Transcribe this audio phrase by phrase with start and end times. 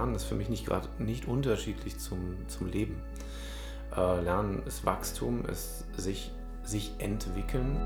[0.00, 3.02] Lernen ist für mich nicht gerade nicht unterschiedlich zum, zum Leben.
[3.94, 6.32] Äh, Lernen ist Wachstum, ist sich,
[6.64, 7.76] sich entwickeln.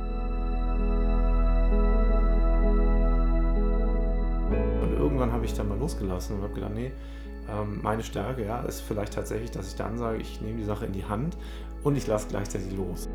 [4.80, 6.92] Und irgendwann habe ich dann mal losgelassen und habe gedacht, nee,
[7.50, 10.86] ähm, meine Stärke ja, ist vielleicht tatsächlich, dass ich dann sage, ich nehme die Sache
[10.86, 11.36] in die Hand
[11.82, 13.08] und ich lasse gleichzeitig los.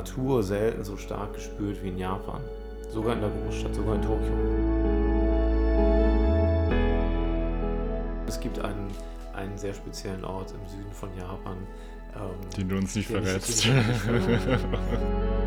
[0.00, 2.40] Natur selten so stark gespürt wie in Japan.
[2.90, 4.32] Sogar in der Großstadt, sogar in Tokio.
[8.26, 8.88] Es gibt einen,
[9.34, 11.58] einen sehr speziellen Ort im Süden von Japan.
[12.16, 13.66] Ähm, den du uns nicht verrätst.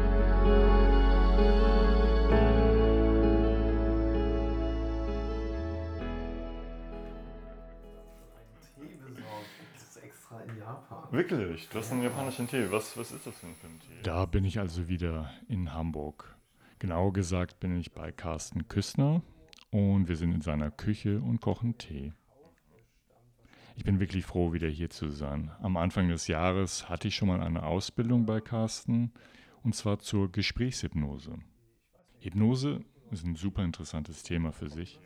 [11.29, 11.69] Wirklich?
[11.69, 12.69] Du hast einen japanischen Tee.
[12.69, 14.03] Was, was ist das für ein Tee?
[14.03, 16.35] Da bin ich also wieder in Hamburg.
[16.79, 19.21] Genau gesagt bin ich bei Carsten Küssner
[19.71, 22.11] und wir sind in seiner Küche und kochen Tee.
[23.77, 25.49] Ich bin wirklich froh, wieder hier zu sein.
[25.61, 29.13] Am Anfang des Jahres hatte ich schon mal eine Ausbildung bei Carsten
[29.63, 31.39] und zwar zur Gesprächshypnose.
[32.19, 34.99] Hypnose ist ein super interessantes Thema für sich.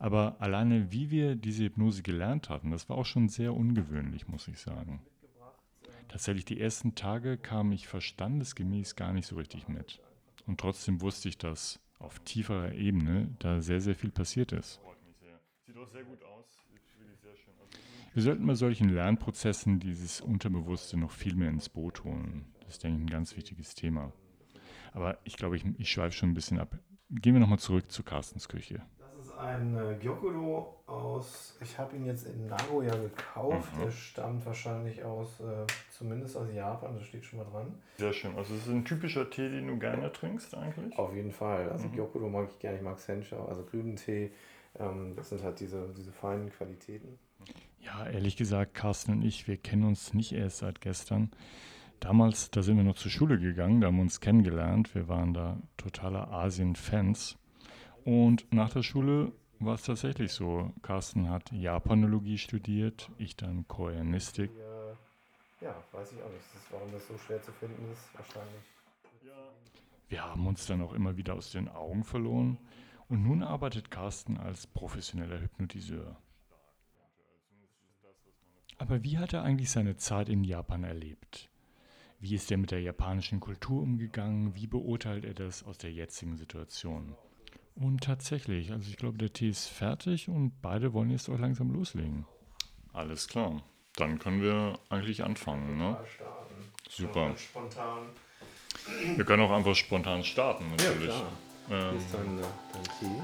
[0.00, 4.48] Aber alleine, wie wir diese Hypnose gelernt hatten, das war auch schon sehr ungewöhnlich, muss
[4.48, 5.02] ich sagen.
[6.08, 10.00] Tatsächlich die ersten Tage kam ich verstandesgemäß gar nicht so richtig mit.
[10.46, 14.80] Und trotzdem wusste ich, dass auf tieferer Ebene da sehr, sehr viel passiert ist.
[15.66, 16.44] Sieht auch sehr gut aus.
[18.14, 22.46] Wir sollten bei solchen Lernprozessen dieses Unterbewusste noch viel mehr ins Boot holen.
[22.60, 24.12] Das ist, denke ich, ein ganz wichtiges Thema.
[24.92, 26.78] Aber ich glaube, ich, ich schweife schon ein bisschen ab.
[27.10, 28.82] Gehen wir nochmal zurück zu Carstens Küche
[29.38, 33.76] ein äh, Gyokuro aus, ich habe ihn jetzt in Nagoya gekauft.
[33.76, 33.82] Mhm.
[33.82, 37.74] Der stammt wahrscheinlich aus, äh, zumindest aus Japan, das steht schon mal dran.
[37.98, 38.36] Sehr schön.
[38.36, 40.98] Also es ist ein typischer Tee, den du gerne trinkst eigentlich?
[40.98, 41.70] Auf jeden Fall.
[41.70, 41.92] Also mhm.
[41.92, 44.30] Gyokuro mag ich gerne, ich mag Sencha, also grünen Tee.
[44.78, 47.18] Ähm, das sind halt diese, diese feinen Qualitäten.
[47.80, 51.30] Ja, ehrlich gesagt, Carsten und ich, wir kennen uns nicht erst seit gestern.
[52.00, 54.94] Damals, da sind wir noch zur Schule gegangen, da haben wir uns kennengelernt.
[54.94, 57.38] Wir waren da totaler Asien-Fans.
[58.06, 60.72] Und nach der Schule war es tatsächlich so.
[60.82, 64.52] Carsten hat Japanologie studiert, ich dann Koreanistik.
[65.60, 68.14] Ja, weiß ich auch nicht, warum das so schwer zu finden ist.
[68.14, 68.62] Wahrscheinlich.
[70.08, 72.58] Wir haben uns dann auch immer wieder aus den Augen verloren.
[73.08, 76.16] Und nun arbeitet Carsten als professioneller Hypnotiseur.
[78.78, 81.50] Aber wie hat er eigentlich seine Zeit in Japan erlebt?
[82.20, 84.54] Wie ist er mit der japanischen Kultur umgegangen?
[84.54, 87.16] Wie beurteilt er das aus der jetzigen Situation?
[87.78, 91.70] Und tatsächlich, also ich glaube, der Tee ist fertig und beide wollen jetzt auch langsam
[91.74, 92.24] loslegen.
[92.94, 93.62] Alles klar.
[93.96, 95.98] Dann können wir eigentlich anfangen, ne?
[96.88, 97.36] Super.
[97.36, 98.06] Spontan.
[99.14, 101.08] Wir können auch einfach spontan starten, natürlich.
[101.08, 101.26] Ja,
[101.68, 101.92] klar.
[101.92, 102.40] Ähm, ist dein
[102.98, 103.20] Tee.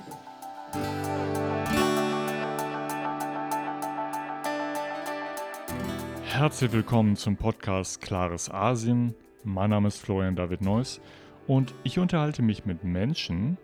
[6.24, 9.14] Herzlich willkommen zum Podcast Klares Asien.
[9.44, 11.00] Mein Name ist Florian David Neuss
[11.46, 13.56] und ich unterhalte mich mit Menschen,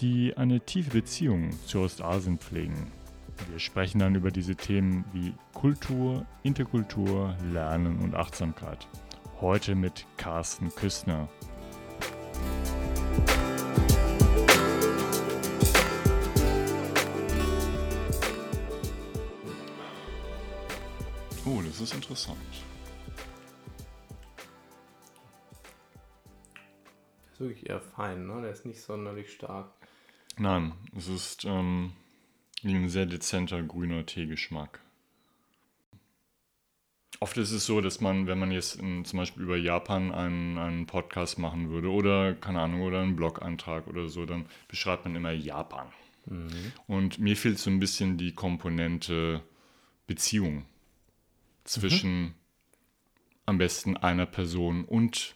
[0.00, 2.92] die eine tiefe Beziehung zu Ostasien pflegen.
[3.50, 8.86] Wir sprechen dann über diese Themen wie Kultur, Interkultur, Lernen und Achtsamkeit.
[9.40, 11.28] Heute mit Carsten Küstner.
[21.46, 22.38] Oh, das ist interessant.
[27.24, 28.42] Das ist wirklich eher fein, ne?
[28.42, 29.70] Der ist nicht sonderlich stark.
[30.38, 31.92] Nein, es ist ähm,
[32.62, 34.80] ein sehr dezenter grüner Teegeschmack.
[37.20, 40.58] Oft ist es so, dass man, wenn man jetzt in, zum Beispiel über Japan einen,
[40.58, 45.16] einen Podcast machen würde oder, keine Ahnung, oder einen Blogantrag oder so, dann beschreibt man
[45.16, 45.86] immer Japan.
[46.26, 46.72] Mhm.
[46.86, 49.42] Und mir fehlt so ein bisschen die Komponente
[50.06, 50.66] Beziehung
[51.64, 52.34] zwischen mhm.
[53.46, 55.34] am besten einer Person und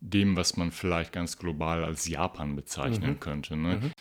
[0.00, 3.20] dem, was man vielleicht ganz global als Japan bezeichnen mhm.
[3.20, 3.56] könnte.
[3.56, 3.76] Ne?
[3.76, 3.92] Mhm.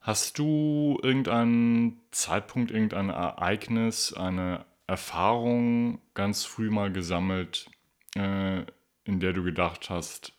[0.00, 7.68] Hast du irgendeinen Zeitpunkt, irgendein Ereignis, eine Erfahrung ganz früh mal gesammelt,
[8.14, 8.60] äh,
[9.04, 10.32] in der du gedacht hast,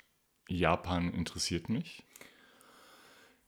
[0.47, 2.03] Japan interessiert mich?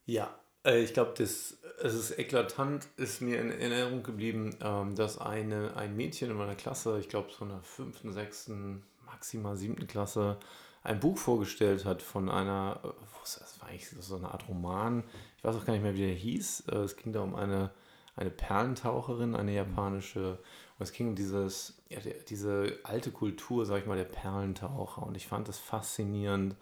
[0.05, 5.75] Ja, äh, ich glaube, es ist eklatant, ist mir in Erinnerung geblieben, ähm, dass eine,
[5.77, 10.37] ein Mädchen in meiner Klasse, ich glaube so in der fünften, sechsten, maximal siebten Klasse,
[10.89, 12.79] ein Buch vorgestellt hat von einer,
[13.21, 15.03] das war eigentlich so eine Art Roman,
[15.37, 16.65] ich weiß auch gar nicht mehr, wie der hieß.
[16.71, 17.69] Äh, es ging da um eine,
[18.15, 20.39] eine Perlentaucherin, eine japanische.
[20.77, 25.03] Und es ging um dieses, ja, diese alte Kultur, sag ich mal, der Perlentaucher.
[25.03, 26.53] Und ich fand das faszinierend,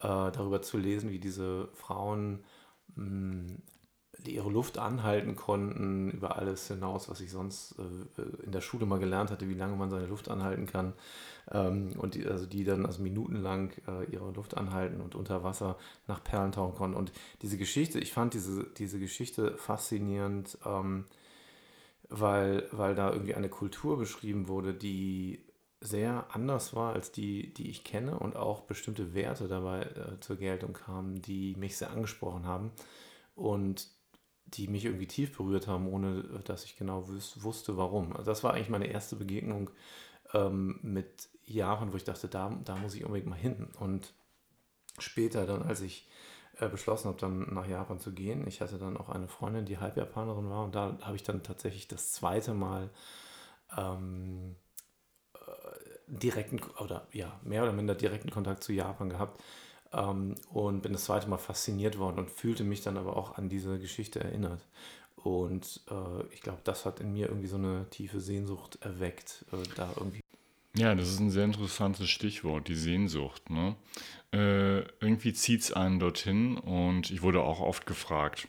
[0.00, 2.44] äh, darüber zu lesen, wie diese Frauen
[2.96, 3.54] mm,
[4.28, 8.98] ihre Luft anhalten konnten, über alles hinaus, was ich sonst äh, in der Schule mal
[8.98, 10.92] gelernt hatte, wie lange man seine Luft anhalten kann.
[11.50, 15.76] Ähm, und die, also die dann also minutenlang äh, ihre Luft anhalten und unter Wasser
[16.06, 16.96] nach Perlen tauchen konnten.
[16.96, 17.12] Und
[17.42, 21.06] diese Geschichte, ich fand diese, diese Geschichte faszinierend, ähm,
[22.08, 25.44] weil, weil da irgendwie eine Kultur beschrieben wurde, die
[25.80, 30.36] sehr anders war als die, die ich kenne und auch bestimmte Werte dabei äh, zur
[30.36, 32.72] Geltung kamen, die mich sehr angesprochen haben.
[33.34, 33.88] Und
[34.54, 38.12] die mich irgendwie tief berührt haben, ohne äh, dass ich genau wusste, warum.
[38.12, 39.70] Also das war eigentlich meine erste Begegnung
[40.32, 43.68] ähm, mit Japan, wo ich dachte, da, da muss ich unbedingt mal hin.
[43.78, 44.12] Und
[44.98, 46.08] später dann, als ich
[46.58, 49.78] äh, beschlossen habe, dann nach Japan zu gehen, ich hatte dann auch eine Freundin, die
[49.78, 52.90] Halbjapanerin war und da habe ich dann tatsächlich das zweite Mal
[53.76, 54.56] ähm,
[55.34, 55.38] äh,
[56.06, 59.42] direkten oder ja, mehr oder minder direkten Kontakt zu Japan gehabt
[59.92, 63.48] ähm, und bin das zweite Mal fasziniert worden und fühlte mich dann aber auch an
[63.48, 64.66] diese Geschichte erinnert.
[65.16, 69.56] Und äh, ich glaube, das hat in mir irgendwie so eine tiefe Sehnsucht erweckt, äh,
[69.76, 70.20] da irgendwie.
[70.76, 73.50] Ja, das ist ein sehr interessantes Stichwort, die Sehnsucht.
[73.50, 73.74] Ne?
[74.32, 78.46] Äh, irgendwie zieht es einen dorthin und ich wurde auch oft gefragt,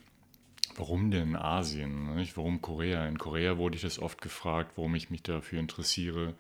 [0.76, 2.16] warum denn Asien?
[2.16, 2.38] Nicht?
[2.38, 3.08] Warum Korea?
[3.08, 6.36] In Korea wurde ich das oft gefragt, warum ich mich dafür interessiere.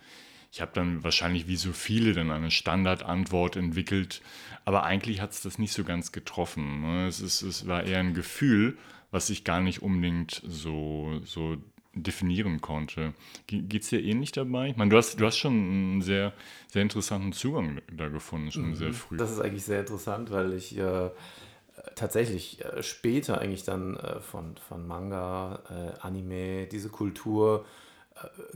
[0.51, 4.21] Ich habe dann wahrscheinlich wie so viele dann eine Standardantwort entwickelt,
[4.65, 6.81] aber eigentlich hat es das nicht so ganz getroffen.
[6.81, 7.07] Ne?
[7.07, 8.77] Es, ist, es war eher ein Gefühl,
[9.11, 11.55] was ich gar nicht unbedingt so, so
[11.93, 13.13] definieren konnte.
[13.47, 14.69] Geht es dir ähnlich dabei?
[14.69, 16.33] Ich meine, du hast, du hast schon einen sehr,
[16.67, 18.75] sehr interessanten Zugang da gefunden, schon mhm.
[18.75, 19.17] sehr früh.
[19.17, 21.09] Das ist eigentlich sehr interessant, weil ich äh,
[21.95, 27.65] tatsächlich äh, später eigentlich dann äh, von, von Manga, äh, Anime, diese Kultur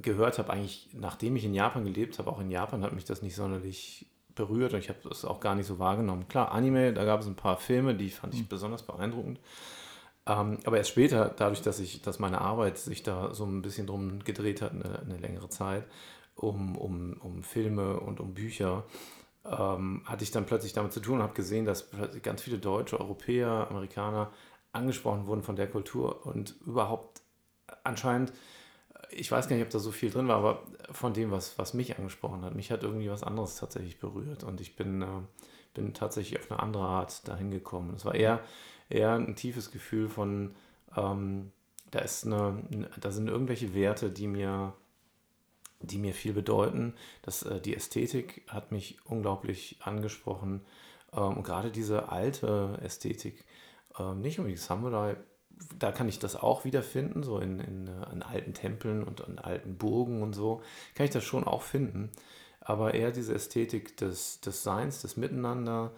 [0.01, 3.21] gehört habe, eigentlich nachdem ich in Japan gelebt habe, auch in Japan hat mich das
[3.21, 6.27] nicht sonderlich berührt und ich habe das auch gar nicht so wahrgenommen.
[6.27, 8.47] Klar, Anime, da gab es ein paar Filme, die fand ich mhm.
[8.47, 9.39] besonders beeindruckend.
[10.27, 13.87] Ähm, aber erst später, dadurch, dass ich, dass meine Arbeit sich da so ein bisschen
[13.87, 15.85] drum gedreht hat, eine, eine längere Zeit,
[16.35, 18.83] um, um, um Filme und um Bücher,
[19.45, 21.89] ähm, hatte ich dann plötzlich damit zu tun und habe gesehen, dass
[22.23, 24.31] ganz viele Deutsche, Europäer, Amerikaner
[24.73, 27.21] angesprochen wurden von der Kultur und überhaupt
[27.83, 28.33] anscheinend
[29.15, 31.73] ich weiß gar nicht, ob da so viel drin war, aber von dem, was, was
[31.73, 35.07] mich angesprochen hat, mich hat irgendwie was anderes tatsächlich berührt und ich bin, äh,
[35.73, 37.93] bin tatsächlich auf eine andere Art dahin gekommen.
[37.95, 38.41] Es war eher,
[38.89, 40.53] eher ein tiefes Gefühl von,
[40.95, 41.51] ähm,
[41.91, 42.63] da ist eine,
[42.99, 44.73] da sind irgendwelche Werte, die mir,
[45.79, 46.93] die mir viel bedeuten.
[47.21, 50.65] Das, äh, die Ästhetik hat mich unglaublich angesprochen
[51.13, 53.45] ähm, und gerade diese alte Ästhetik,
[53.97, 55.15] äh, nicht unbedingt Samurai,
[55.79, 59.39] da kann ich das auch wiederfinden, so in, in, äh, in, alten Tempeln und in
[59.39, 60.61] alten Burgen und so,
[60.93, 62.11] kann ich das schon auch finden.
[62.61, 65.91] Aber eher diese Ästhetik des, des Seins, des Miteinander,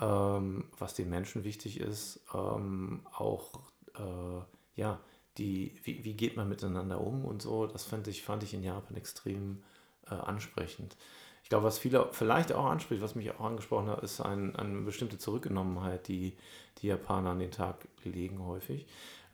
[0.00, 3.60] ähm, was den Menschen wichtig ist, ähm, auch,
[3.96, 5.00] äh, ja,
[5.38, 8.62] die, wie, wie geht man miteinander um und so, das fand ich, fand ich in
[8.62, 9.62] Japan extrem
[10.06, 10.96] äh, ansprechend.
[11.42, 14.82] Ich glaube, was viele vielleicht auch anspricht, was mich auch angesprochen hat, ist ein, eine
[14.82, 16.36] bestimmte Zurückgenommenheit, die
[16.82, 18.86] die Japaner an den Tag legen häufig.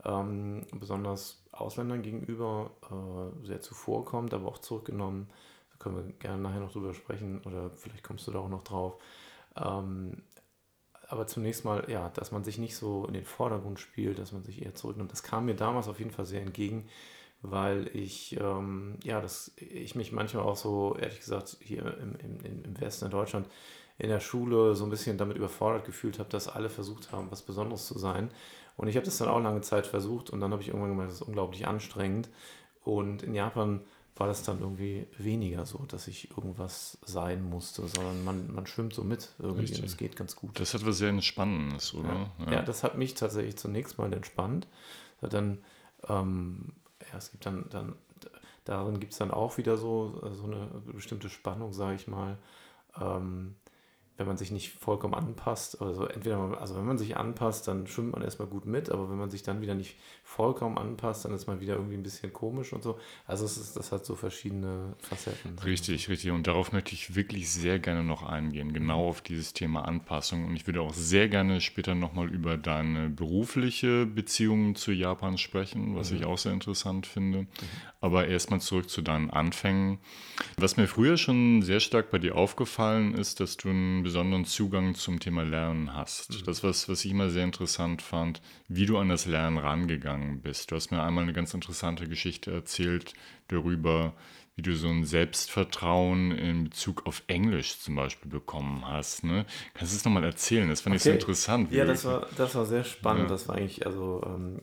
[0.04, 5.28] Ähm, besonders Ausländern gegenüber äh, sehr zuvorkommt, aber auch zurückgenommen.
[5.72, 8.64] Da können wir gerne nachher noch drüber sprechen oder vielleicht kommst du da auch noch
[8.64, 8.98] drauf.
[9.56, 10.22] Ähm,
[11.08, 14.44] aber zunächst mal, ja, dass man sich nicht so in den Vordergrund spielt, dass man
[14.44, 15.10] sich eher zurücknimmt.
[15.10, 16.88] Das kam mir damals auf jeden Fall sehr entgegen
[17.42, 22.64] weil ich, ähm, ja, das, ich mich manchmal auch so, ehrlich gesagt, hier im, im,
[22.64, 23.48] im Westen in Deutschland
[23.98, 27.42] in der Schule so ein bisschen damit überfordert gefühlt habe, dass alle versucht haben, was
[27.42, 28.30] Besonderes zu sein.
[28.76, 31.10] Und ich habe das dann auch lange Zeit versucht und dann habe ich irgendwann gemerkt,
[31.10, 32.28] das ist unglaublich anstrengend.
[32.84, 33.80] Und in Japan
[34.16, 38.94] war das dann irgendwie weniger so, dass ich irgendwas sein musste, sondern man, man schwimmt
[38.94, 39.80] so mit irgendwie Richtig.
[39.80, 40.58] und es geht ganz gut.
[40.58, 42.08] Das hat was sehr Entspannendes, oder?
[42.08, 42.44] Ja.
[42.46, 42.52] Ja.
[42.52, 44.66] ja, das hat mich tatsächlich zunächst mal entspannt.
[45.20, 45.58] Dann
[46.08, 46.72] ähm,
[47.12, 47.94] ja, es gibt dann, dann
[48.64, 52.38] darin gibt es dann auch wieder so, so eine bestimmte Spannung, sage ich mal.
[53.00, 53.54] Ähm,
[54.18, 57.86] wenn man sich nicht vollkommen anpasst, also entweder man, also wenn man sich anpasst, dann
[57.86, 61.32] schwimmt man erstmal gut mit, aber wenn man sich dann wieder nicht vollkommen anpasst, dann
[61.32, 62.98] ist man wieder irgendwie ein bisschen komisch und so.
[63.28, 65.56] Also es ist, das hat so verschiedene Facetten.
[65.60, 66.32] Richtig, richtig.
[66.32, 69.08] Und darauf möchte ich wirklich sehr gerne noch eingehen, genau mhm.
[69.08, 70.46] auf dieses Thema Anpassung.
[70.46, 75.94] Und ich würde auch sehr gerne später nochmal über deine berufliche Beziehung zu Japan sprechen,
[75.94, 76.16] was mhm.
[76.16, 77.42] ich auch sehr interessant finde.
[77.42, 77.48] Mhm.
[78.00, 79.98] Aber erstmal zurück zu deinen Anfängen.
[80.56, 84.94] Was mir früher schon sehr stark bei dir aufgefallen ist, dass du ein besonderen Zugang
[84.94, 86.30] zum Thema Lernen hast.
[86.30, 86.44] Mhm.
[86.46, 90.70] Das, was, was ich immer sehr interessant fand, wie du an das Lernen rangegangen bist.
[90.70, 93.12] Du hast mir einmal eine ganz interessante Geschichte erzählt
[93.48, 94.14] darüber,
[94.56, 99.24] wie du so ein Selbstvertrauen in Bezug auf Englisch zum Beispiel bekommen hast.
[99.24, 99.44] Ne?
[99.74, 100.70] Kannst du das nochmal erzählen?
[100.70, 100.96] Das fand okay.
[100.96, 101.70] ich so interessant.
[101.70, 103.24] Ja, das war, das war sehr spannend.
[103.24, 103.28] Ja.
[103.28, 104.62] Das war eigentlich, also, ähm,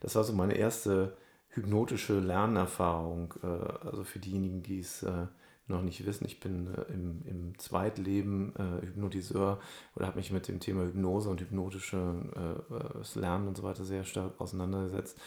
[0.00, 1.14] das war so meine erste
[1.50, 3.34] hypnotische Lernerfahrung.
[3.42, 5.26] Äh, also für diejenigen, die es äh,
[5.66, 9.60] noch nicht wissen, ich bin äh, im, im Zweitleben äh, Hypnotiseur
[9.94, 14.04] oder habe mich mit dem Thema Hypnose und hypnotisches äh, Lernen und so weiter sehr
[14.04, 15.18] stark auseinandergesetzt.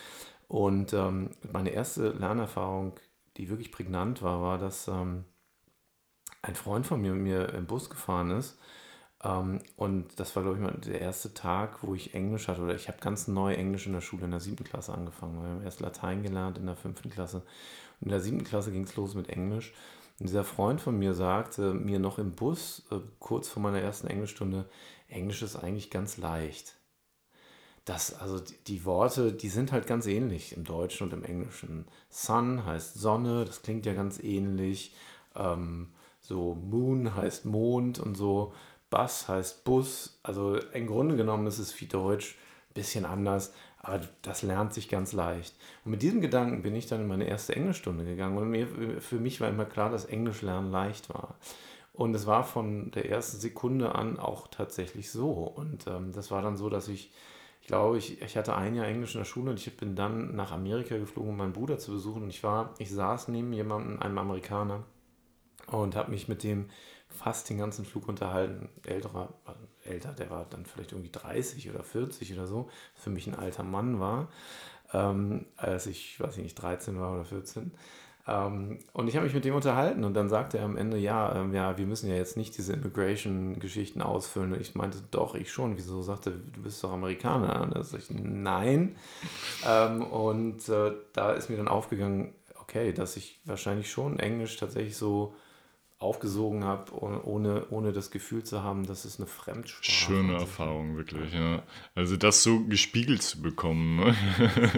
[0.48, 2.94] Und ähm, meine erste Lernerfahrung,
[3.38, 5.26] die wirklich prägnant war, war, dass ähm,
[6.42, 8.58] ein Freund von mir mit mir im Bus gefahren ist.
[9.24, 12.62] Ähm, und das war, glaube ich, mal der erste Tag, wo ich Englisch hatte.
[12.62, 15.42] Oder ich habe ganz neu Englisch in der Schule in der siebten Klasse angefangen.
[15.42, 17.38] Wir haben erst Latein gelernt in der fünften Klasse.
[18.00, 19.74] Und in der siebten Klasse ging es los mit Englisch.
[20.20, 24.70] Dieser Freund von mir sagte mir noch im Bus, äh, kurz vor meiner ersten Englischstunde,
[25.08, 26.76] Englisch ist eigentlich ganz leicht
[27.86, 31.86] das, also die, die, Worte, die sind halt ganz ähnlich im Deutschen und im Englischen.
[32.10, 34.96] Sun heißt Sonne, das klingt ja ganz ähnlich.
[35.36, 38.54] Ähm, so Moon heißt Mond und so.
[38.90, 40.20] Bus heißt Bus.
[40.24, 42.38] Also im Grunde genommen ist es wie Deutsch,
[42.72, 43.54] ein bisschen anders,
[43.86, 45.56] aber das lernt sich ganz leicht.
[45.84, 48.68] Und mit diesem Gedanken bin ich dann in meine erste Englischstunde gegangen und mir,
[49.00, 51.36] für mich war immer klar, dass Englisch lernen leicht war.
[51.94, 55.32] Und es war von der ersten Sekunde an auch tatsächlich so.
[55.32, 57.12] Und ähm, das war dann so, dass ich
[57.62, 60.36] ich glaube, ich, ich hatte ein Jahr Englisch in der Schule und ich bin dann
[60.36, 62.22] nach Amerika geflogen, um meinen Bruder zu besuchen.
[62.22, 64.84] Und ich war, ich saß neben jemandem, einem Amerikaner,
[65.66, 66.70] und habe mich mit dem
[67.10, 68.70] fast den ganzen Flug unterhalten.
[68.84, 69.34] Älterer,
[69.86, 73.64] älter, der war dann vielleicht irgendwie 30 oder 40 oder so, für mich ein alter
[73.64, 74.30] Mann war,
[74.94, 77.72] ähm, als ich, weiß ich nicht, 13 war oder 14.
[78.28, 81.36] Ähm, und ich habe mich mit dem unterhalten und dann sagte er am Ende, ja,
[81.36, 84.54] ähm, ja, wir müssen ja jetzt nicht diese Immigration-Geschichten ausfüllen.
[84.54, 85.78] Und ich meinte, doch, ich schon.
[85.78, 86.02] Wieso?
[86.02, 87.62] Sagte, du bist doch Amerikaner.
[87.62, 88.96] Und da sag ich, nein.
[89.68, 94.98] Ähm, und äh, da ist mir dann aufgegangen, okay, dass ich wahrscheinlich schon Englisch tatsächlich
[94.98, 95.36] so
[95.98, 99.92] aufgesogen habe, ohne, ohne das Gefühl zu haben, dass es eine Fremdsprache ist.
[99.92, 101.64] Schöne Erfahrung, wirklich, ja.
[101.96, 104.16] Also das so gespiegelt zu bekommen ne?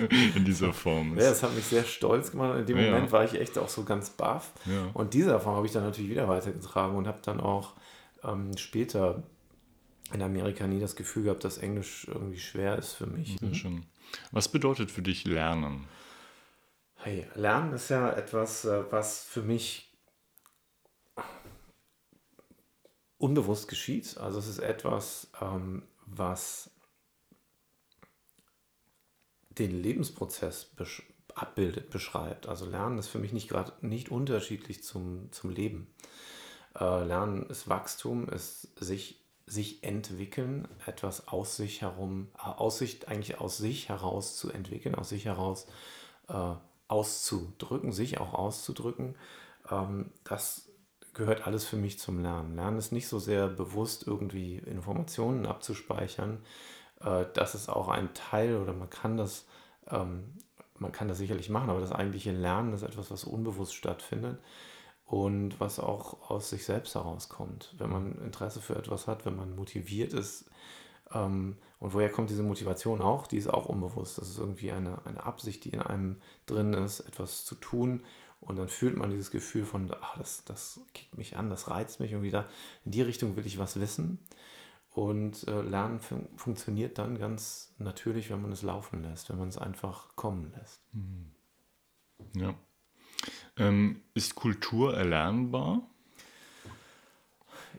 [0.36, 1.18] in dieser Form.
[1.18, 2.60] Ja, das hat mich sehr stolz gemacht.
[2.60, 2.92] In dem ja.
[2.92, 4.52] Moment war ich echt auch so ganz baff.
[4.66, 4.92] Ja.
[4.94, 7.74] Und diese Erfahrung habe ich dann natürlich wieder weitergetragen und habe dann auch
[8.24, 9.24] ähm, später
[10.14, 13.42] in Amerika nie das Gefühl gehabt, dass Englisch irgendwie schwer ist für mich.
[13.42, 13.84] Mhm.
[14.32, 15.86] Was bedeutet für dich Lernen?
[16.96, 19.87] Hey, Lernen ist ja etwas, äh, was für mich
[23.18, 24.18] unbewusst geschieht.
[24.18, 26.72] Also es ist etwas, ähm, was
[29.50, 32.48] den Lebensprozess besch abbildet, beschreibt.
[32.48, 35.94] Also Lernen ist für mich nicht gerade nicht unterschiedlich zum, zum Leben.
[36.80, 43.40] Äh, Lernen ist Wachstum, ist sich, sich entwickeln, etwas aus sich herum, äh, aus eigentlich
[43.40, 45.68] aus sich heraus zu entwickeln, aus sich heraus
[46.28, 46.54] äh,
[46.88, 49.16] auszudrücken, sich auch auszudrücken.
[49.70, 50.67] Ähm, das
[51.18, 52.56] gehört alles für mich zum Lernen.
[52.56, 56.38] Lernen ist nicht so sehr bewusst, irgendwie Informationen abzuspeichern.
[57.02, 59.46] Äh, das ist auch ein Teil oder man kann das,
[59.90, 60.36] ähm,
[60.78, 64.40] man kann das sicherlich machen, aber das eigentliche Lernen ist etwas, was unbewusst stattfindet
[65.06, 67.74] und was auch aus sich selbst herauskommt.
[67.80, 70.46] Wenn man Interesse für etwas hat, wenn man motiviert ist,
[71.14, 73.28] ähm, und woher kommt diese Motivation auch?
[73.28, 74.18] Die ist auch unbewusst.
[74.18, 78.04] Das ist irgendwie eine, eine Absicht, die in einem drin ist, etwas zu tun
[78.40, 82.00] und dann fühlt man dieses Gefühl von, ach, das, das kickt mich an, das reizt
[82.00, 82.48] mich und wieder
[82.86, 84.20] in die Richtung will ich was wissen.
[84.92, 89.50] Und äh, Lernen fun funktioniert dann ganz natürlich, wenn man es laufen lässt, wenn man
[89.50, 90.82] es einfach kommen lässt.
[90.92, 91.32] Mhm.
[92.36, 92.56] Ja.
[93.58, 95.88] Ähm, ist Kultur erlernbar?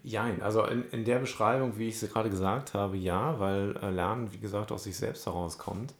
[0.03, 3.91] Ja, also in, in der Beschreibung, wie ich es gerade gesagt habe, ja, weil äh,
[3.91, 5.95] Lernen, wie gesagt, aus sich selbst herauskommt.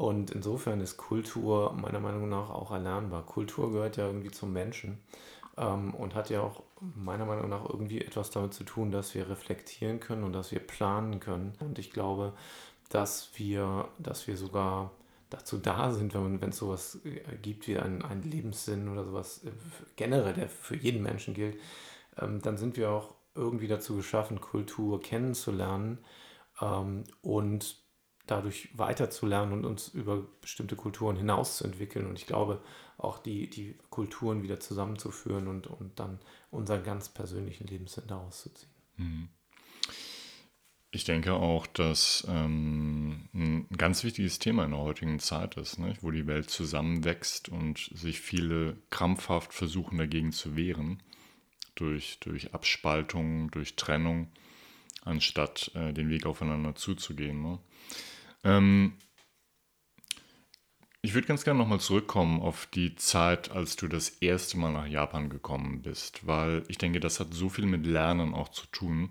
[0.00, 3.26] Und insofern ist Kultur meiner Meinung nach auch erlernbar.
[3.26, 4.98] Kultur gehört ja irgendwie zum Menschen
[5.58, 9.28] ähm, und hat ja auch meiner Meinung nach irgendwie etwas damit zu tun, dass wir
[9.28, 11.52] reflektieren können und dass wir planen können.
[11.60, 12.32] Und ich glaube,
[12.88, 14.90] dass wir, dass wir sogar
[15.28, 19.50] dazu da sind, wenn es sowas äh, gibt wie einen, einen Lebenssinn oder sowas äh,
[19.96, 21.60] generell, der für jeden Menschen gilt,
[22.18, 25.98] ähm, dann sind wir auch irgendwie dazu geschaffen, Kultur kennenzulernen
[26.62, 27.79] ähm, und
[28.30, 32.06] dadurch weiterzulernen und uns über bestimmte Kulturen hinauszuentwickeln.
[32.06, 32.62] Und ich glaube,
[32.98, 36.18] auch die, die Kulturen wieder zusammenzuführen und, und dann
[36.50, 38.70] unseren ganz persönlichen Lebenssinn daraus zu ziehen.
[38.96, 39.28] Mhm.
[40.92, 45.94] Ich denke auch, dass ähm, ein ganz wichtiges Thema in der heutigen Zeit ist, ne?
[46.00, 51.00] wo die Welt zusammenwächst und sich viele krampfhaft versuchen dagegen zu wehren,
[51.76, 54.32] durch, durch Abspaltung, durch Trennung,
[55.04, 57.40] anstatt äh, den Weg aufeinander zuzugehen.
[57.40, 57.60] Ne?
[58.44, 58.94] Ähm,
[61.02, 64.86] Ich würde ganz gerne nochmal zurückkommen auf die Zeit, als du das erste Mal nach
[64.86, 69.10] Japan gekommen bist, weil ich denke, das hat so viel mit Lernen auch zu tun.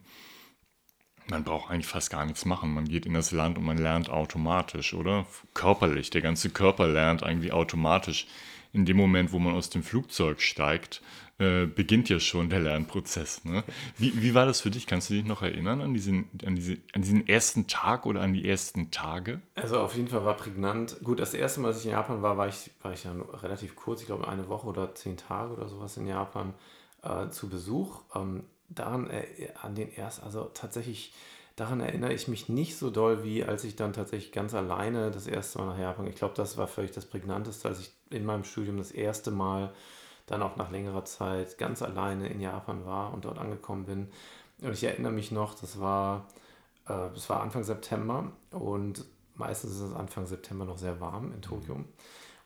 [1.27, 2.73] Man braucht eigentlich fast gar nichts machen.
[2.75, 5.25] Man geht in das Land und man lernt automatisch, oder?
[5.55, 6.11] Körperlich.
[6.11, 8.27] Der ganze Körper lernt eigentlich automatisch.
[8.71, 11.01] In dem Moment, wo man aus dem Flugzeug steigt,
[11.39, 13.45] äh, beginnt ja schon der Lernprozess.
[13.45, 13.63] Ne?
[13.97, 14.85] Wie, wie war das für dich?
[14.87, 18.33] Kannst du dich noch erinnern an diesen, an, diese, an diesen ersten Tag oder an
[18.33, 19.41] die ersten Tage?
[19.55, 20.97] Also auf jeden Fall war prägnant.
[21.01, 23.75] Gut, das erste Mal, als ich in Japan war, war ich, war ich ja relativ
[23.75, 26.53] kurz, ich glaube eine Woche oder zehn Tage oder sowas in Japan
[27.03, 28.01] äh, zu Besuch.
[28.13, 29.25] Ähm, daran, äh,
[29.61, 31.13] an den ersten, also tatsächlich
[31.59, 35.27] daran erinnere ich mich nicht so doll, wie als ich dann tatsächlich ganz alleine das
[35.27, 36.07] erste Mal nach Japan.
[36.07, 39.73] Ich glaube, das war völlig das Prägnanteste, als ich in meinem Studium das erste Mal
[40.25, 44.09] dann auch nach längerer Zeit ganz alleine in Japan war und dort angekommen bin.
[44.61, 46.27] Und ich erinnere mich noch, das war,
[46.85, 51.41] äh, das war Anfang September und meistens ist es Anfang September noch sehr warm in
[51.41, 51.83] Tokio.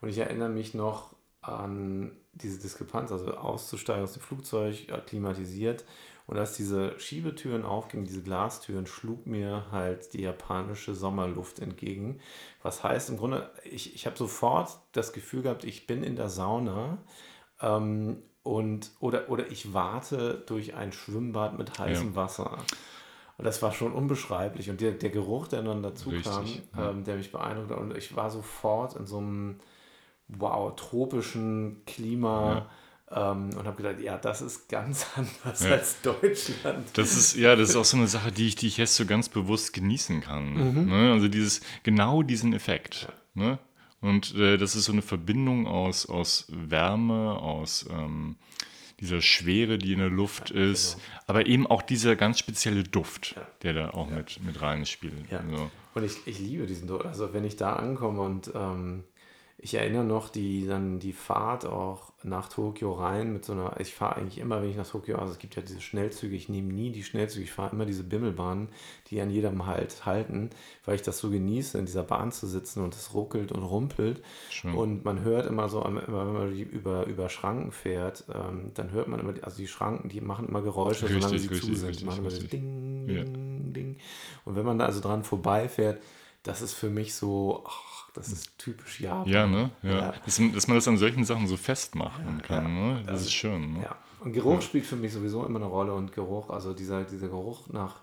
[0.01, 5.83] Und ich erinnere mich noch an diese Diskrepanz, also auszusteigen aus dem Flugzeug, klimatisiert.
[6.25, 12.19] Und als diese Schiebetüren aufgingen, diese Glastüren, schlug mir halt die japanische Sommerluft entgegen.
[12.61, 16.29] Was heißt im Grunde, ich, ich habe sofort das Gefühl gehabt, ich bin in der
[16.29, 16.97] Sauna
[17.61, 22.15] ähm, und, oder, oder ich warte durch ein Schwimmbad mit heißem ja.
[22.15, 22.57] Wasser.
[23.37, 24.69] Und das war schon unbeschreiblich.
[24.69, 26.91] Und der, der Geruch, der dann dazu Richtig, kam, ja.
[26.91, 27.79] ähm, der mich beeindruckt hat.
[27.79, 29.59] Und ich war sofort in so einem,
[30.29, 32.53] wow, tropischen Klima.
[32.53, 32.69] Ja.
[33.15, 36.87] Ähm, und habe gedacht, ja, das ist ganz anders als Deutschland.
[36.93, 39.05] Das ist, ja, das ist auch so eine Sache, die ich, die ich jetzt so
[39.05, 40.53] ganz bewusst genießen kann.
[40.53, 40.89] Mhm.
[40.89, 41.11] Ne?
[41.11, 43.07] Also dieses, genau diesen Effekt.
[43.35, 43.59] Ne?
[44.01, 48.35] Und äh, das ist so eine Verbindung aus, aus Wärme, aus ähm,
[48.99, 51.23] dieser Schwere, die in der Luft ja, ist, genau.
[51.27, 53.47] aber eben auch dieser ganz spezielle Duft, ja.
[53.61, 54.17] der da auch ja.
[54.17, 55.29] mit, mit rein spielt.
[55.29, 55.39] Ja.
[55.39, 55.69] Also.
[55.93, 57.05] Und ich, ich liebe diesen Duft.
[57.05, 59.03] Also wenn ich da ankomme und ähm,
[59.63, 63.93] ich erinnere noch die, dann die Fahrt auch nach Tokio rein mit so einer, ich
[63.93, 66.73] fahre eigentlich immer, wenn ich nach Tokio, also es gibt ja diese Schnellzüge, ich nehme
[66.73, 68.67] nie die Schnellzüge, ich fahre immer diese Bimmelbahnen,
[69.07, 70.49] die an jedem Halt halten,
[70.83, 74.21] weil ich das so genieße, in dieser Bahn zu sitzen und es ruckelt und rumpelt.
[74.49, 74.73] Schön.
[74.73, 79.21] Und man hört immer so, wenn man über, über Schranken fährt, ähm, dann hört man
[79.21, 81.87] immer, also die Schranken, die machen immer Geräusche, richtig, solange sie richtig, zu sind.
[81.87, 83.23] Richtig, machen immer so Ding, ja.
[83.23, 83.95] Ding.
[84.43, 86.01] Und wenn man da also dran vorbeifährt,
[86.43, 89.27] das ist für mich so, ach, das ist typisch Japan.
[89.27, 89.71] Ja, ne?
[89.81, 89.89] Ja.
[89.89, 90.13] ja.
[90.25, 92.69] Dass, dass, man das an solchen Sachen so festmachen ja, kann, ja.
[92.69, 93.01] ne?
[93.01, 93.73] Das also, ist schön.
[93.73, 93.83] Ne?
[93.83, 93.95] Ja.
[94.23, 97.67] Und Geruch spielt für mich sowieso immer eine Rolle und Geruch, also dieser, dieser Geruch
[97.69, 97.97] nach,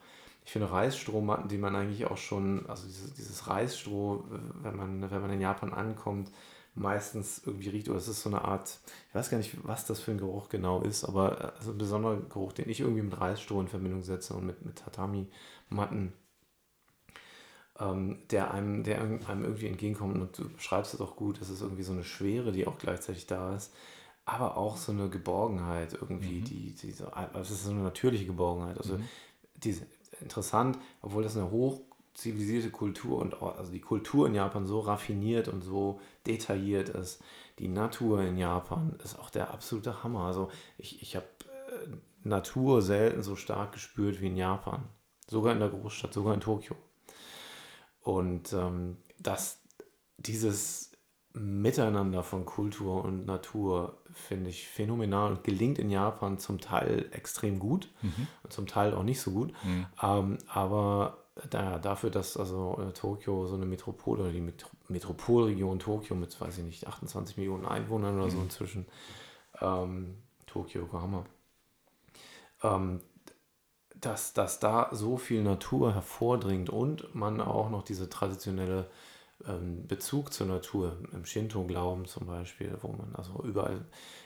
[0.44, 4.24] ich finde Reisstrohmatten, die man eigentlich auch schon, also dieses, dieses Reisstroh,
[4.62, 6.30] wenn man, wenn man in Japan ankommt,
[6.74, 10.00] meistens irgendwie riecht, oder es ist so eine Art, ich weiß gar nicht, was das
[10.00, 13.60] für ein Geruch genau ist, aber also ein besonderer Geruch, den ich irgendwie mit Reisstroh
[13.60, 16.12] in Verbindung setze und mit, mit Tatami-Matten
[18.30, 20.16] der, einem, der einem irgendwie entgegenkommt.
[20.20, 23.26] Und du beschreibst es auch gut, das ist irgendwie so eine Schwere, die auch gleichzeitig
[23.26, 23.72] da ist,
[24.26, 26.44] aber auch so eine Geborgenheit irgendwie, mhm.
[26.44, 28.76] die, die so, also es ist so eine natürliche Geborgenheit.
[28.78, 29.08] Also mhm.
[29.54, 29.86] diese,
[30.20, 31.80] interessant, obwohl das eine hoch
[32.14, 37.22] zivilisierte Kultur und also die Kultur in Japan so raffiniert und so detailliert ist.
[37.58, 40.24] Die Natur in Japan ist auch der absolute Hammer.
[40.24, 44.82] Also ich, ich habe äh, Natur selten so stark gespürt wie in Japan.
[45.28, 46.76] Sogar in der Großstadt, sogar in Tokio.
[48.02, 49.60] Und ähm, dass
[50.16, 50.90] dieses
[51.32, 57.60] Miteinander von Kultur und Natur finde ich phänomenal und gelingt in Japan zum Teil extrem
[57.60, 58.26] gut mhm.
[58.42, 59.52] und zum Teil auch nicht so gut.
[59.62, 59.86] Mhm.
[60.02, 65.78] Ähm, aber da, dafür, dass also äh, Tokio so eine Metropole oder die Metro Metropolregion
[65.78, 68.30] Tokio mit, weiß ich nicht, 28 Millionen Einwohnern oder mhm.
[68.30, 68.86] so inzwischen,
[69.60, 71.24] ähm, Tokio, Yokohama,
[72.64, 73.00] ähm,
[74.00, 78.86] dass, dass da so viel Natur hervordringt und man auch noch diese traditionelle
[79.46, 83.84] ähm, Bezug zur Natur im Shinto-Glauben zum Beispiel, wo man also überall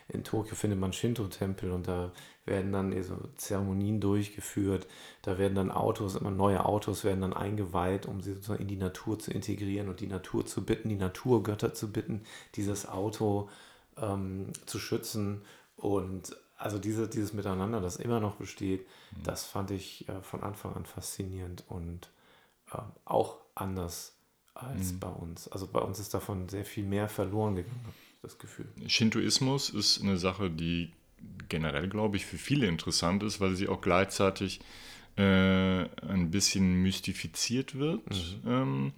[0.08, 2.12] in Tokio findet man Shinto-Tempel und da
[2.44, 4.86] werden dann so Zeremonien durchgeführt,
[5.22, 8.76] da werden dann Autos, immer neue Autos werden dann eingeweiht, um sie sozusagen in die
[8.76, 12.22] Natur zu integrieren und die Natur zu bitten, die Naturgötter zu bitten,
[12.54, 13.48] dieses Auto
[13.96, 15.42] ähm, zu schützen.
[15.76, 19.22] Und also diese, dieses Miteinander, das immer noch besteht, mhm.
[19.24, 22.10] das fand ich äh, von Anfang an faszinierend und
[22.72, 24.16] äh, auch anders
[24.54, 25.00] als mhm.
[25.00, 25.48] bei uns.
[25.48, 28.66] Also bei uns ist davon sehr viel mehr verloren gegangen, das Gefühl.
[28.86, 30.92] Shintoismus ist eine Sache, die
[31.48, 34.60] generell, glaube ich, für viele interessant ist, weil sie auch gleichzeitig
[35.16, 38.02] äh, ein bisschen mystifiziert wird.
[38.10, 38.50] Mhm.
[38.50, 38.92] Ähm,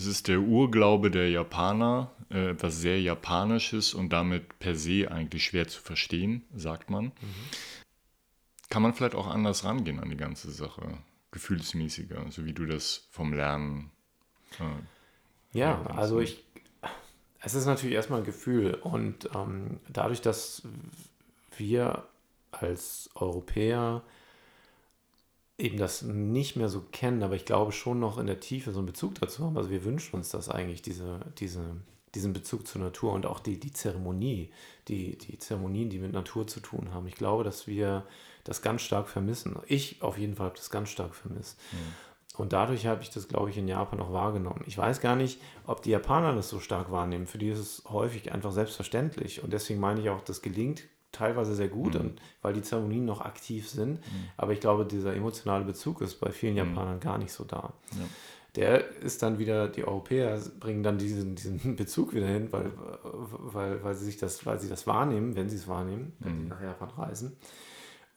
[0.00, 5.44] es ist der Urglaube der Japaner, äh, etwas sehr Japanisches und damit per se eigentlich
[5.44, 7.06] schwer zu verstehen, sagt man.
[7.06, 7.12] Mhm.
[8.70, 10.96] Kann man vielleicht auch anders rangehen an die ganze Sache,
[11.32, 13.90] gefühlsmäßiger, so wie du das vom Lernen.
[14.58, 16.42] Äh, ja, also ich,
[17.40, 20.62] es ist natürlich erstmal ein Gefühl und ähm, dadurch, dass
[21.58, 22.04] wir
[22.52, 24.02] als Europäer
[25.60, 28.78] eben das nicht mehr so kennen, aber ich glaube schon noch in der Tiefe so
[28.78, 29.56] einen Bezug dazu haben.
[29.56, 31.76] Also wir wünschen uns das eigentlich, diese, diese,
[32.14, 34.50] diesen Bezug zur Natur und auch die, die Zeremonie,
[34.88, 37.06] die, die Zeremonien, die mit Natur zu tun haben.
[37.06, 38.04] Ich glaube, dass wir
[38.44, 39.56] das ganz stark vermissen.
[39.66, 41.58] Ich auf jeden Fall habe das ganz stark vermisst.
[41.72, 42.40] Mhm.
[42.40, 44.64] Und dadurch habe ich das, glaube ich, in Japan auch wahrgenommen.
[44.66, 47.26] Ich weiß gar nicht, ob die Japaner das so stark wahrnehmen.
[47.26, 49.42] Für die ist es häufig einfach selbstverständlich.
[49.42, 52.00] Und deswegen meine ich auch, das gelingt teilweise sehr gut, mhm.
[52.00, 53.94] und, weil die Zeremonien noch aktiv sind.
[53.94, 54.28] Mhm.
[54.36, 56.58] Aber ich glaube, dieser emotionale Bezug ist bei vielen mhm.
[56.58, 57.72] Japanern gar nicht so da.
[57.92, 58.04] Ja.
[58.56, 63.84] Der ist dann wieder, die Europäer bringen dann diesen, diesen Bezug wieder hin, weil, weil,
[63.84, 66.48] weil, sie sich das, weil sie das wahrnehmen, wenn sie es wahrnehmen, wenn sie mhm.
[66.48, 67.36] nach Japan reisen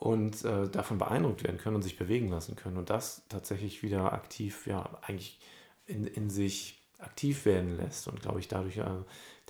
[0.04, 4.12] und äh, davon beeindruckt werden können und sich bewegen lassen können und das tatsächlich wieder
[4.12, 5.40] aktiv, ja, eigentlich
[5.86, 8.86] in, in sich aktiv werden lässt und glaube ich dadurch äh,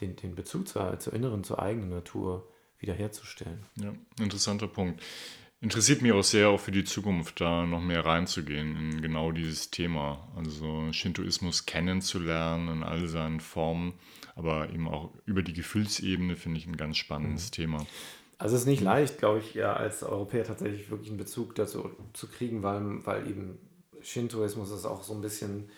[0.01, 2.47] den, den Bezug zur, zur inneren, zur eigenen Natur
[2.83, 3.65] wiederherzustellen.
[3.77, 5.01] Ja, interessanter Punkt.
[5.59, 9.71] Interessiert mich auch sehr, auch für die Zukunft, da noch mehr reinzugehen in genau dieses
[9.71, 10.27] Thema.
[10.35, 13.93] Also Shintoismus kennenzulernen in all seinen Formen,
[14.35, 17.51] aber eben auch über die Gefühlsebene finde ich ein ganz spannendes mhm.
[17.51, 17.87] Thema.
[18.37, 21.91] Also es ist nicht leicht, glaube ich, ja, als Europäer tatsächlich wirklich einen Bezug dazu
[22.11, 23.57] zu kriegen, weil, weil eben
[24.01, 25.69] Shintoismus ist auch so ein bisschen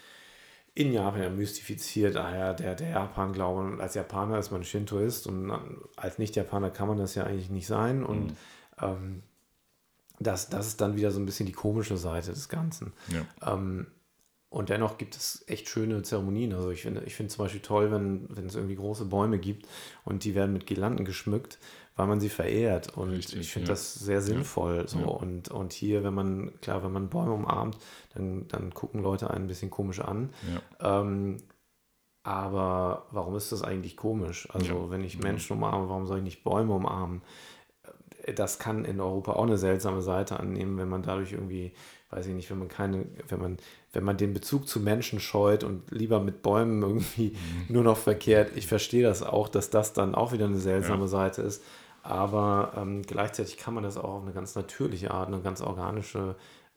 [0.76, 3.62] in Japan ja mystifiziert, ah ja, der, der Japan-Glaube.
[3.62, 5.52] Und als Japaner ist man Shintoist und
[5.96, 8.04] als Nicht-Japaner kann man das ja eigentlich nicht sein.
[8.04, 8.36] Und mhm.
[8.82, 9.24] ähm,
[10.20, 12.92] das, das ist dann wieder so ein bisschen die komische Seite des Ganzen.
[13.08, 13.54] Ja.
[13.54, 13.88] Ähm,
[14.50, 16.54] und dennoch gibt es echt schöne Zeremonien.
[16.54, 19.68] Also ich finde ich find zum Beispiel toll, wenn, wenn es irgendwie große Bäume gibt
[20.04, 21.58] und die werden mit Girlanden geschmückt,
[21.96, 22.96] weil man sie verehrt.
[22.98, 23.74] Und Richtig, ich finde ja.
[23.74, 24.78] das sehr sinnvoll.
[24.78, 24.88] Ja.
[24.88, 25.00] So.
[25.00, 25.06] Ja.
[25.06, 27.78] Und, und hier, wenn man, klar, wenn man Bäume umarmt,
[28.14, 30.30] dann, dann gucken Leute einen ein bisschen komisch an.
[30.80, 31.38] Ähm,
[32.24, 34.48] aber warum ist das eigentlich komisch?
[34.52, 37.22] Also wenn ich Menschen umarme, warum soll ich nicht Bäume umarmen?
[38.36, 41.74] Das kann in Europa auch eine seltsame Seite annehmen, wenn man dadurch irgendwie
[42.16, 43.58] weiß ich nicht, wenn man keine, wenn man,
[43.94, 47.74] wenn man den Bezug zu Menschen scheut und lieber mit Bäumen irgendwie mhm.
[47.74, 48.52] nur noch verkehrt.
[48.56, 51.08] Ich verstehe das auch, dass das dann auch wieder eine seltsame.
[51.08, 51.64] Seite ist.
[52.06, 56.36] Aber ähm, gleichzeitig kann man das auch auf eine ganz natürliche Art, eine ganz organische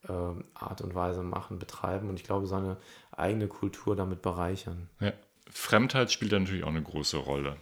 [0.09, 0.13] äh,
[0.55, 2.79] Art und Weise machen, betreiben und ich glaube, seine
[3.13, 4.89] eigene Kultur damit bereichern.
[5.01, 5.13] Ja.
[5.51, 7.57] Fremdheit spielt da natürlich auch eine große Rolle.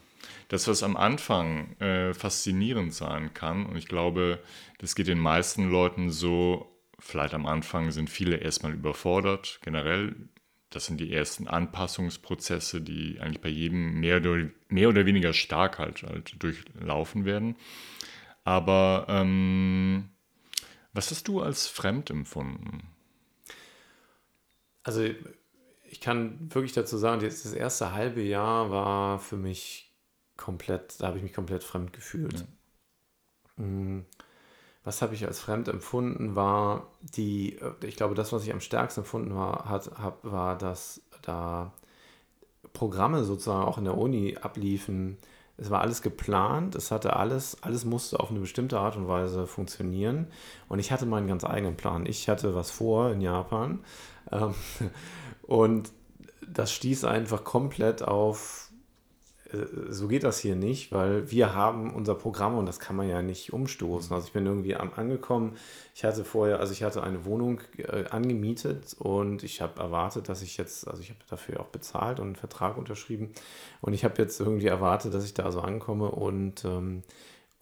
[0.49, 4.39] Das, was am Anfang äh, faszinierend sein kann, und ich glaube,
[4.79, 10.15] das geht den meisten Leuten so, vielleicht am Anfang sind viele erstmal überfordert, generell.
[10.77, 15.79] Das sind die ersten Anpassungsprozesse, die eigentlich bei jedem mehr oder, mehr oder weniger stark
[15.79, 17.57] halt, halt durchlaufen werden.
[18.45, 20.11] Aber ähm,
[20.93, 22.83] was hast du als fremd empfunden?
[24.83, 25.09] Also
[25.89, 29.95] ich kann wirklich dazu sagen, das erste halbe Jahr war für mich
[30.37, 32.47] komplett, da habe ich mich komplett fremd gefühlt.
[33.57, 33.65] Ja.
[34.87, 38.61] Was habe ich als fremd empfunden, war die, äh, ich glaube, das, was ich am
[38.61, 41.72] stärksten empfunden war, hat, hab, war, dass da
[42.72, 45.18] Programme sozusagen auch in der Uni abliefen.
[45.57, 49.49] Es war alles geplant, es hatte alles, alles musste auf eine bestimmte Art und Weise
[49.49, 50.29] funktionieren.
[50.68, 52.07] Und ich hatte meinen ganz eigenen Plan.
[52.07, 53.81] Ich hatte was vor in Japan.
[54.31, 54.55] Ähm,
[55.42, 55.90] und
[56.46, 58.66] das stieß einfach komplett auf
[59.89, 63.23] so geht das hier nicht, weil wir haben unser Programm und das kann man ja
[63.23, 64.13] nicht umstoßen.
[64.15, 65.57] Also ich bin irgendwie angekommen.
[65.95, 70.43] Ich hatte vorher, also ich hatte eine Wohnung äh, angemietet und ich habe erwartet, dass
[70.43, 73.33] ich jetzt, also ich habe dafür auch bezahlt und einen Vertrag unterschrieben
[73.81, 77.03] und ich habe jetzt irgendwie erwartet, dass ich da so ankomme und ähm,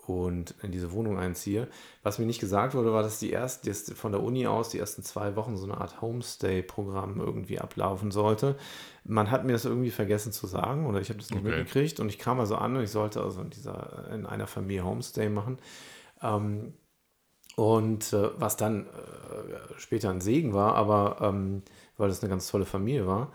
[0.08, 1.68] und in diese Wohnung einziehe.
[2.02, 4.78] Was mir nicht gesagt wurde, war, dass die erst dass von der Uni aus die
[4.78, 8.56] ersten zwei Wochen so eine Art Homestay-Programm irgendwie ablaufen sollte.
[9.04, 11.56] Man hat mir das irgendwie vergessen zu sagen oder ich habe das nicht okay.
[11.56, 14.84] mitgekriegt und ich kam also an und ich sollte also in, dieser, in einer Familie
[14.84, 15.58] Homestay machen.
[16.22, 16.74] Ähm,
[17.56, 21.62] und äh, was dann äh, später ein Segen war, aber ähm,
[21.96, 23.32] weil das eine ganz tolle Familie war.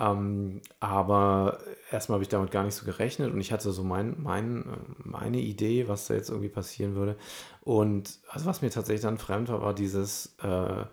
[0.00, 1.58] Ähm, aber
[1.92, 4.64] erstmal habe ich damit gar nicht so gerechnet und ich hatte so mein, mein,
[5.04, 7.16] meine Idee, was da jetzt irgendwie passieren würde.
[7.60, 10.86] Und also was mir tatsächlich dann fremd war, war dieses, äh,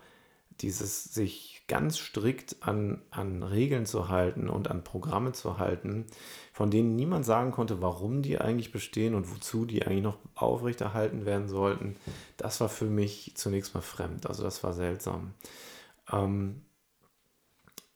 [0.60, 6.04] dieses sich ganz strikt an, an Regeln zu halten und an Programme zu halten,
[6.52, 11.24] von denen niemand sagen konnte, warum die eigentlich bestehen und wozu die eigentlich noch aufrechterhalten
[11.24, 11.96] werden sollten.
[12.36, 14.26] Das war für mich zunächst mal fremd.
[14.26, 15.32] Also das war seltsam.
[16.12, 16.62] Ähm,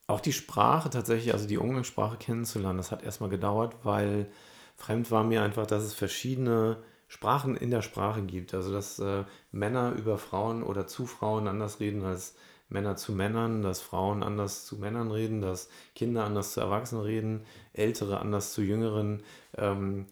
[0.07, 4.27] auch die Sprache tatsächlich, also die Umgangssprache kennenzulernen, das hat erstmal gedauert, weil
[4.75, 8.53] fremd war mir einfach, dass es verschiedene Sprachen in der Sprache gibt.
[8.53, 12.35] Also dass äh, Männer über Frauen oder zu Frauen anders reden als
[12.69, 17.45] Männer zu Männern, dass Frauen anders zu Männern reden, dass Kinder anders zu Erwachsenen reden,
[17.73, 19.21] Ältere anders zu Jüngeren,
[19.57, 20.07] ähm,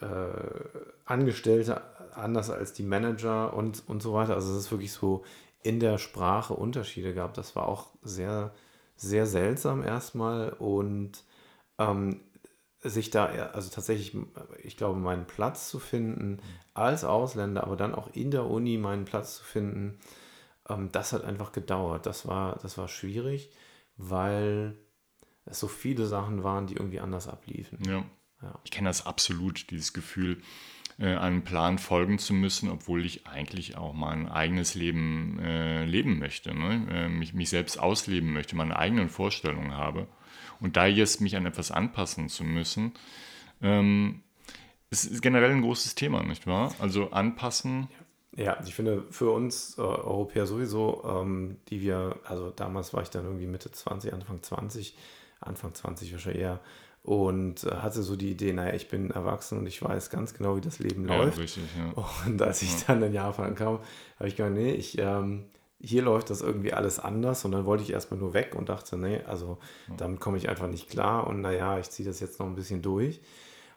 [0.00, 0.06] äh,
[1.04, 1.82] Angestellte
[2.14, 4.34] anders als die Manager und, und so weiter.
[4.34, 5.24] Also es ist wirklich so
[5.62, 7.34] in der Sprache Unterschiede gab.
[7.34, 8.54] Das war auch sehr,
[8.96, 11.22] sehr seltsam erstmal und
[11.78, 12.20] ähm,
[12.82, 14.16] sich da, also tatsächlich,
[14.62, 16.40] ich glaube, meinen Platz zu finden
[16.74, 19.98] als Ausländer, aber dann auch in der Uni meinen Platz zu finden,
[20.68, 22.06] ähm, das hat einfach gedauert.
[22.06, 23.50] Das war, das war schwierig,
[23.96, 24.76] weil
[25.44, 27.78] es so viele Sachen waren, die irgendwie anders abliefen.
[27.86, 28.04] Ja.
[28.42, 28.58] ja.
[28.64, 30.42] Ich kenne das absolut, dieses Gefühl,
[30.98, 36.18] äh, einem Plan folgen zu müssen, obwohl ich eigentlich auch mein eigenes Leben äh, leben
[36.18, 36.86] möchte, ne?
[36.90, 40.06] äh, mich, mich selbst ausleben möchte, meine eigenen Vorstellungen habe.
[40.58, 42.92] Und da jetzt mich an etwas anpassen zu müssen,
[43.60, 44.22] ähm,
[44.90, 46.74] ist generell ein großes Thema, nicht wahr?
[46.78, 47.88] Also anpassen.
[48.34, 53.10] Ja, ich finde für uns äh, Europäer sowieso, ähm, die wir, also damals war ich
[53.10, 54.96] dann irgendwie Mitte 20, Anfang 20,
[55.40, 56.60] Anfang 20 wahrscheinlich eher,
[57.06, 60.56] und äh, hatte so die Idee, naja, ich bin erwachsen und ich weiß ganz genau,
[60.56, 61.38] wie das Leben ja, läuft.
[61.38, 62.04] Richtig, ja.
[62.26, 63.78] Und als ich dann in Japan kam,
[64.18, 65.44] habe ich gedacht, nee, ich, ähm,
[65.80, 68.96] hier läuft das irgendwie alles anders und dann wollte ich erstmal nur weg und dachte,
[68.96, 69.58] nee, also
[69.96, 72.82] damit komme ich einfach nicht klar und naja, ich ziehe das jetzt noch ein bisschen
[72.82, 73.20] durch.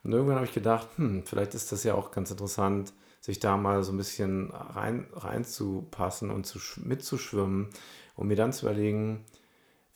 [0.03, 3.57] Und irgendwann habe ich gedacht, hm, vielleicht ist das ja auch ganz interessant, sich da
[3.57, 7.67] mal so ein bisschen rein, reinzupassen und zu, mitzuschwimmen
[8.15, 9.25] und mir dann zu überlegen,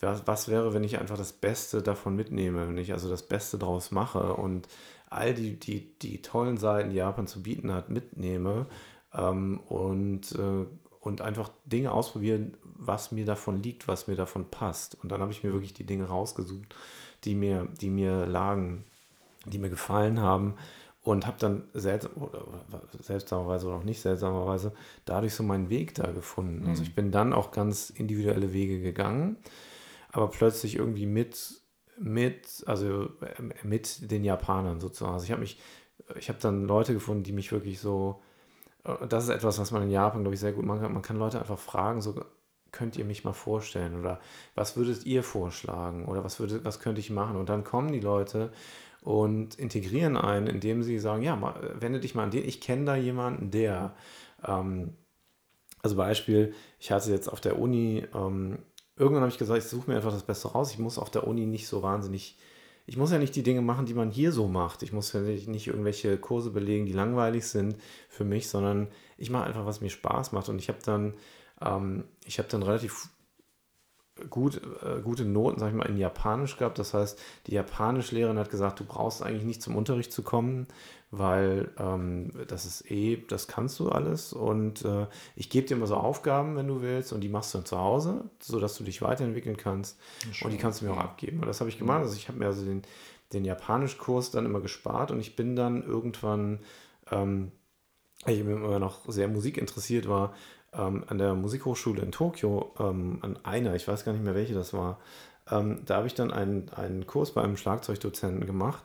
[0.04, 3.58] was, was wäre, wenn ich einfach das Beste davon mitnehme, wenn ich also das Beste
[3.58, 4.68] draus mache und
[5.10, 8.66] all die, die, die tollen Seiten, die Japan zu bieten hat, mitnehme
[9.14, 10.66] ähm, und äh,
[11.04, 14.98] und einfach Dinge ausprobieren, was mir davon liegt, was mir davon passt.
[15.04, 16.74] Und dann habe ich mir wirklich die Dinge rausgesucht,
[17.26, 18.86] die mir, die mir lagen,
[19.46, 20.54] die mir gefallen haben
[21.04, 22.12] und habe dann seltsam,
[23.02, 24.72] seltsamerweise oder auch nicht seltsamerweise
[25.04, 26.66] dadurch so meinen Weg da gefunden.
[26.68, 26.88] Also mhm.
[26.88, 29.36] ich bin dann auch ganz individuelle Wege gegangen,
[30.14, 31.62] aber plötzlich irgendwie mit
[32.00, 35.14] mit also äh, mit den Japanern sozusagen.
[35.14, 35.60] Also ich habe mich
[36.18, 38.22] ich habe dann Leute gefunden, die mich wirklich so
[39.10, 40.94] das ist etwas, was man in Japan, glaube ich, sehr gut machen kann.
[40.94, 42.16] Man kann Leute einfach fragen, so
[42.74, 44.20] könnt ihr mich mal vorstellen oder
[44.56, 47.38] was würdet ihr vorschlagen oder was, würde, was könnte ich machen?
[47.38, 48.52] Und dann kommen die Leute
[49.02, 52.86] und integrieren einen, indem sie sagen, ja, mal, wende dich mal an den, ich kenne
[52.86, 53.96] da jemanden, der,
[54.46, 54.96] ähm,
[55.82, 58.60] also Beispiel, ich hatte jetzt auf der Uni, ähm,
[58.96, 61.28] irgendwann habe ich gesagt, ich suche mir einfach das Beste raus, ich muss auf der
[61.28, 62.38] Uni nicht so wahnsinnig
[62.86, 64.84] ich muss ja nicht die Dinge machen, die man hier so macht.
[64.84, 67.78] Ich muss ja nicht irgendwelche Kurse belegen, die langweilig sind
[68.10, 70.50] für mich, sondern ich mache einfach, was mir Spaß macht.
[70.50, 71.14] Und ich habe dann,
[71.62, 73.10] ähm, ich habe dann relativ
[74.30, 76.78] gut, äh, gute Noten, sag ich mal, in Japanisch gehabt.
[76.78, 80.68] Das heißt, die Japanischlehrerin hat gesagt, du brauchst eigentlich nicht zum Unterricht zu kommen,
[81.16, 84.34] weil ähm, das ist eh, das kannst du alles.
[84.34, 87.60] Und äh, ich gebe dir immer so Aufgaben, wenn du willst, und die machst du
[87.60, 90.00] dann zu Hause, sodass du dich weiterentwickeln kannst.
[90.44, 91.40] und die kannst du mir auch abgeben.
[91.40, 92.02] Und das habe ich gemacht.
[92.02, 92.82] Also ich habe mir also den,
[93.32, 96.62] den Japanischkurs dann immer gespart und ich bin dann irgendwann,
[97.12, 97.52] ähm,
[98.26, 100.34] ich immer noch sehr musikinteressiert war,
[100.74, 104.56] ähm, an der Musikhochschule in Tokio, ähm, an einer, ich weiß gar nicht mehr welche
[104.56, 105.00] das war,
[105.52, 108.84] ähm, da habe ich dann einen, einen Kurs bei einem Schlagzeugdozenten gemacht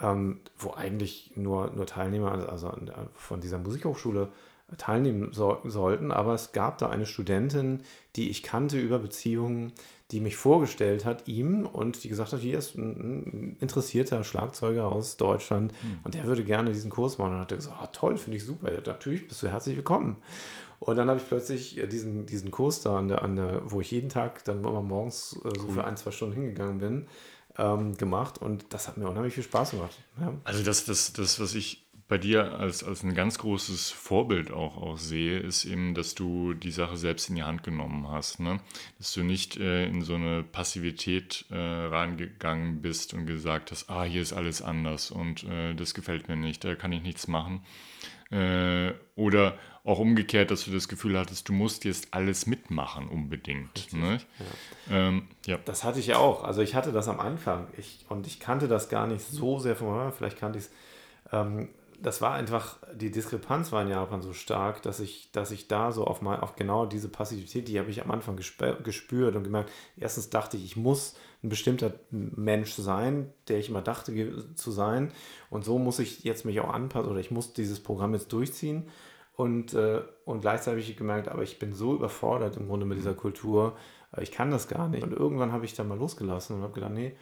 [0.00, 2.72] ähm, wo eigentlich nur, nur Teilnehmer also
[3.14, 4.28] von dieser Musikhochschule
[4.76, 6.12] teilnehmen so, sollten.
[6.12, 7.80] Aber es gab da eine Studentin,
[8.16, 9.72] die ich kannte über Beziehungen,
[10.10, 15.16] die mich vorgestellt hat, ihm und die gesagt hat, hier ist ein, interessierter Schlagzeuger aus
[15.16, 16.00] Deutschland mhm.
[16.04, 17.34] und der würde gerne diesen Kurs machen.
[17.34, 20.16] Und hat er gesagt, ah, toll, finde ich super, ja, natürlich bist du herzlich willkommen.
[20.80, 23.90] Und dann habe ich plötzlich diesen, diesen Kurs da, an der, an der, wo ich
[23.90, 27.06] jeden Tag dann immer morgens äh, so für ein, zwei Stunden hingegangen bin,
[27.58, 29.98] ähm, gemacht und das hat mir unheimlich viel Spaß gemacht.
[30.20, 30.32] Ja.
[30.44, 34.78] Also das, das, das, was ich bei dir als, als ein ganz großes Vorbild auch,
[34.78, 38.40] auch sehe, ist eben, dass du die Sache selbst in die Hand genommen hast.
[38.40, 38.60] Ne?
[38.96, 44.04] Dass du nicht äh, in so eine Passivität äh, reingegangen bist und gesagt hast, ah,
[44.04, 47.62] hier ist alles anders und äh, das gefällt mir nicht, da kann ich nichts machen.
[48.30, 53.92] Äh, oder auch umgekehrt, dass du das Gefühl hattest, du musst jetzt alles mitmachen unbedingt.
[53.92, 54.18] Ne?
[54.88, 54.96] Ja.
[54.96, 55.58] Ähm, ja.
[55.64, 56.44] Das hatte ich ja auch.
[56.44, 59.76] Also ich hatte das am Anfang ich, und ich kannte das gar nicht so sehr
[59.76, 60.70] von vielleicht kannte ich es.
[61.32, 61.70] Ähm,
[62.00, 65.90] das war einfach, die Diskrepanz war in Japan so stark, dass ich, dass ich da
[65.90, 69.72] so auf, mal, auf genau diese Passivität, die habe ich am Anfang gespürt und gemerkt,
[69.96, 75.12] erstens dachte ich, ich muss ein bestimmter Mensch sein, der ich immer dachte zu sein
[75.50, 78.88] und so muss ich jetzt mich auch anpassen oder ich muss dieses Programm jetzt durchziehen
[79.38, 82.98] und, äh, und gleichzeitig habe ich gemerkt, aber ich bin so überfordert im Grunde mit
[82.98, 83.76] dieser Kultur,
[84.16, 85.04] äh, ich kann das gar nicht.
[85.04, 87.14] Und irgendwann habe ich dann mal losgelassen und habe gedacht, nee,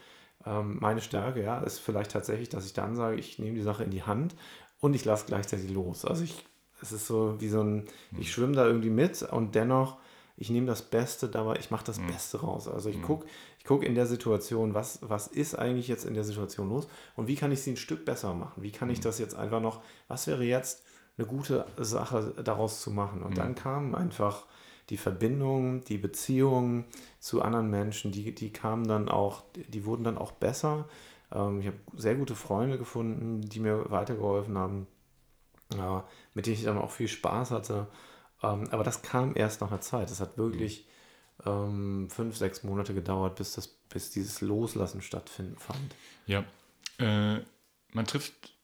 [0.47, 3.85] ähm, meine Stärke ja, ist vielleicht tatsächlich, dass ich dann sage, ich nehme die Sache
[3.85, 4.35] in die Hand
[4.81, 6.07] und ich lasse gleichzeitig los.
[6.07, 6.43] Also ich,
[6.81, 7.85] es ist so wie so ein,
[8.19, 9.99] ich schwimme da irgendwie mit und dennoch
[10.39, 12.09] ich nehme das Beste dabei, ich mache das mhm.
[12.09, 12.69] Beste raus.
[12.69, 13.03] Also ich mhm.
[13.03, 13.27] gucke
[13.59, 17.27] ich guck in der Situation, was, was ist eigentlich jetzt in der Situation los und
[17.27, 18.63] wie kann ich sie ein Stück besser machen?
[18.63, 19.05] Wie kann ich mhm.
[19.05, 20.85] das jetzt einfach noch, was wäre jetzt
[21.19, 23.23] eine gute Sache daraus zu machen?
[23.23, 23.57] Und dann mhm.
[23.57, 24.45] kam einfach
[24.91, 26.85] die Verbindung, die Beziehungen
[27.19, 30.89] zu anderen Menschen, die, die kamen dann auch, die wurden dann auch besser.
[31.33, 34.87] Ähm, ich habe sehr gute Freunde gefunden, die mir weitergeholfen haben,
[35.75, 37.89] ja, mit denen ich dann auch viel Spaß hatte.
[38.43, 40.11] Ähm, aber das kam erst nach einer Zeit.
[40.11, 40.87] Das hat wirklich
[41.45, 45.95] ähm, fünf, sechs Monate gedauert, bis, das, bis dieses Loslassen stattfinden fand.
[46.27, 46.45] Ja,
[46.99, 47.41] äh,
[47.93, 48.56] man trifft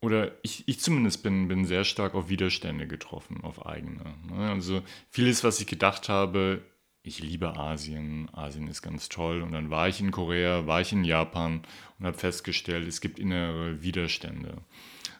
[0.00, 4.14] oder ich, ich zumindest bin, bin sehr stark auf Widerstände getroffen, auf eigene.
[4.28, 4.50] Ne?
[4.50, 6.62] Also vieles, was ich gedacht habe,
[7.02, 9.42] ich liebe Asien, Asien ist ganz toll.
[9.42, 11.62] Und dann war ich in Korea, war ich in Japan
[11.98, 14.58] und habe festgestellt, es gibt innere Widerstände.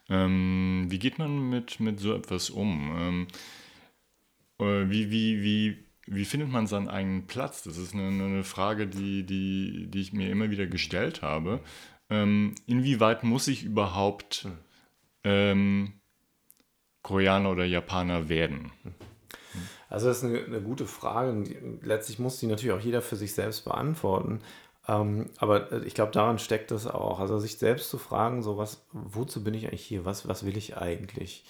[0.08, 2.96] Ähm, wie geht man mit, mit so etwas um?
[2.98, 3.26] Ähm,
[4.58, 7.62] äh, wie, wie, wie, wie findet man seinen eigenen Platz?
[7.62, 11.60] Das ist eine, eine Frage, die, die, die ich mir immer wieder gestellt habe.
[12.08, 14.48] Ähm, inwieweit muss ich überhaupt
[15.26, 16.00] ähm,
[17.02, 18.72] Koreaner oder Japaner werden?
[19.88, 21.44] Also das ist eine, eine gute Frage
[21.82, 24.40] letztlich muss die natürlich auch jeder für sich selbst beantworten.
[24.88, 27.20] Ähm, aber äh, ich glaube, daran steckt es auch.
[27.20, 30.04] Also sich selbst zu fragen, so was, wozu bin ich eigentlich hier?
[30.04, 31.44] Was, was will ich eigentlich?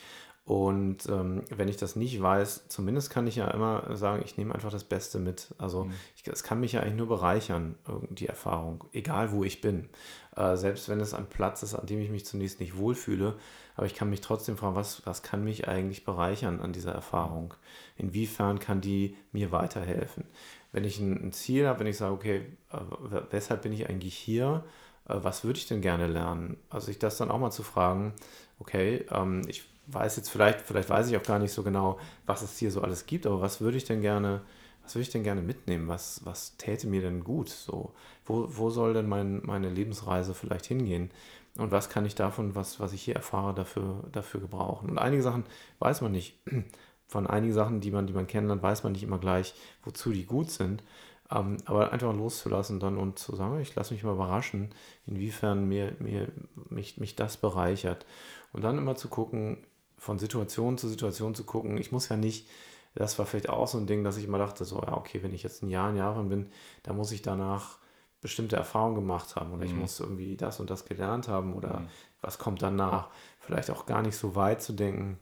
[0.45, 4.55] Und ähm, wenn ich das nicht weiß, zumindest kann ich ja immer sagen, ich nehme
[4.55, 5.49] einfach das Beste mit.
[5.59, 5.91] Also
[6.25, 6.47] es mhm.
[6.47, 7.75] kann mich ja eigentlich nur bereichern,
[8.11, 9.89] die Erfahrung, egal wo ich bin.
[10.37, 13.37] Äh, selbst wenn es ein Platz ist, an dem ich mich zunächst nicht wohlfühle,
[13.77, 17.55] aber ich kann mich trotzdem fragen, was, was kann mich eigentlich bereichern an dieser Erfahrung?
[17.97, 20.25] Inwiefern kann die mir weiterhelfen?
[20.73, 24.65] Wenn ich ein, Ziel habe, wenn ich sage, okay, äh, weshalb bin ich eigentlich hier?
[25.09, 26.57] Äh, was würde ich denn gerne lernen?
[26.71, 28.15] Also sich das dann auch mal zu fragen,
[28.59, 32.43] okay, ähm, ich weiß jetzt vielleicht, vielleicht weiß ich auch gar nicht so genau, was
[32.43, 34.41] es hier so alles gibt, aber was würde ich denn gerne,
[34.87, 35.89] was würde ich denn gerne mitnehmen?
[35.89, 37.49] Was, was täte mir denn gut?
[37.49, 37.93] So,
[38.25, 41.11] wo, wo soll denn mein, meine Lebensreise vielleicht hingehen?
[41.59, 44.91] Und was kann ich davon, was, was ich hier erfahre, dafür, dafür gebrauchen?
[44.91, 45.45] Und einige Sachen
[45.81, 46.39] weiß man nicht.
[47.09, 50.25] Von einigen Sachen, die man, die man kennenlernt, weiß man nicht immer gleich, wozu die
[50.25, 50.83] gut sind.
[51.31, 54.71] Ähm, aber einfach loszulassen dann und zu sagen, ich lasse mich mal überraschen,
[55.07, 56.29] inwiefern mir, mir,
[56.69, 58.07] mich, mich das bereichert.
[58.53, 59.59] Und dann immer zu gucken,
[59.99, 61.79] von Situation zu Situation zu gucken.
[61.79, 62.49] Ich muss ja nicht,
[62.97, 65.35] das war vielleicht auch so ein Ding, dass ich immer dachte, so, ja, okay, wenn
[65.35, 66.51] ich jetzt ein Jahr in Japan bin,
[66.83, 67.79] dann muss ich danach
[68.23, 69.71] bestimmte Erfahrungen gemacht haben oder mhm.
[69.71, 71.89] ich muss irgendwie das und das gelernt haben oder mhm.
[72.23, 73.11] was kommt danach.
[73.39, 75.19] Vielleicht auch gar nicht so weit zu denken,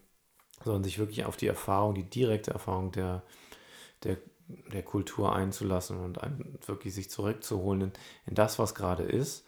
[0.62, 3.22] sondern sich wirklich auf die Erfahrung, die direkte Erfahrung der,
[4.04, 4.18] der,
[4.72, 6.18] der Kultur einzulassen und
[6.66, 7.92] wirklich sich zurückzuholen in,
[8.26, 9.44] in das, was gerade ist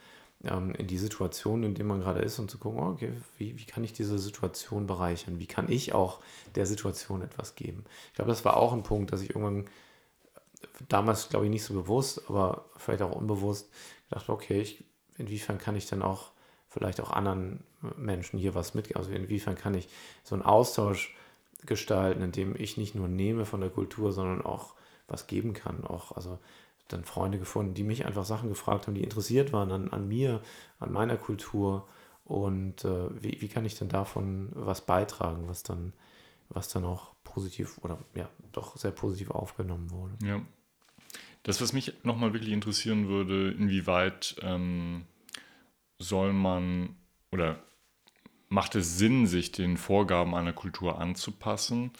[0.46, 3.58] ähm, in die Situation, in der man gerade ist und zu gucken, oh, okay, wie,
[3.58, 5.38] wie kann ich diese Situation bereichern?
[5.38, 6.20] Wie kann ich auch
[6.54, 7.84] der Situation etwas geben?
[8.08, 9.66] Ich glaube, das war auch ein Punkt, dass ich irgendwann
[10.88, 13.70] damals, glaube ich, nicht so bewusst, aber vielleicht auch unbewusst
[14.08, 14.84] gedacht, okay, ich,
[15.18, 16.30] inwiefern kann ich dann auch
[16.68, 17.62] vielleicht auch anderen
[17.96, 19.00] Menschen hier was mitgeben?
[19.00, 19.88] Also inwiefern kann ich
[20.24, 21.14] so einen Austausch
[21.64, 24.74] gestalten, in dem ich nicht nur nehme von der Kultur, sondern auch
[25.08, 25.84] was geben kann.
[25.84, 26.38] Auch, also
[26.88, 30.40] dann Freunde gefunden, die mich einfach Sachen gefragt haben, die interessiert waren an, an mir,
[30.78, 31.88] an meiner Kultur.
[32.24, 35.92] Und äh, wie, wie kann ich denn davon was beitragen, was dann,
[36.48, 40.14] was dann auch positiv oder ja, doch sehr positiv aufgenommen wurde.
[40.24, 40.40] Ja.
[41.42, 45.06] Das, was mich nochmal wirklich interessieren würde, inwieweit ähm,
[45.98, 46.96] soll man
[47.30, 47.62] oder
[48.48, 51.92] macht es Sinn, sich den Vorgaben einer Kultur anzupassen?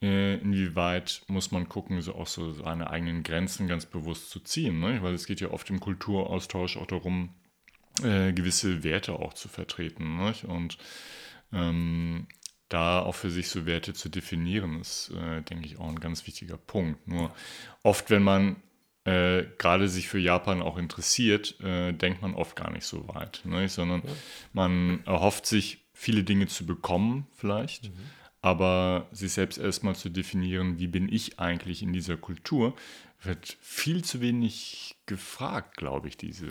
[0.00, 4.78] Äh, inwieweit muss man gucken, so auch so seine eigenen Grenzen ganz bewusst zu ziehen.
[4.78, 5.02] Ne?
[5.02, 7.30] Weil es geht ja oft im Kulturaustausch auch darum,
[8.02, 10.16] äh, gewisse Werte auch zu vertreten.
[10.16, 10.34] Ne?
[10.46, 10.78] Und
[11.52, 12.28] ähm,
[12.68, 16.26] da auch für sich so Werte zu definieren, ist, äh, denke ich, auch ein ganz
[16.26, 17.08] wichtiger Punkt.
[17.08, 17.34] Nur
[17.82, 18.56] oft, wenn man
[19.04, 23.40] äh, gerade sich für Japan auch interessiert, äh, denkt man oft gar nicht so weit,
[23.44, 23.68] ne?
[23.68, 24.02] sondern
[24.52, 27.98] man erhofft sich viele Dinge zu bekommen vielleicht, mhm
[28.40, 32.74] aber sich selbst erstmal zu definieren, wie bin ich eigentlich in dieser Kultur,
[33.22, 36.48] wird viel zu wenig gefragt, glaube ich, diese.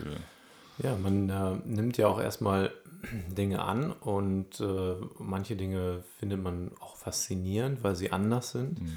[0.82, 2.72] Ja, man äh, nimmt ja auch erstmal
[3.36, 8.80] Dinge an und äh, manche Dinge findet man auch faszinierend, weil sie anders sind.
[8.80, 8.96] Mhm.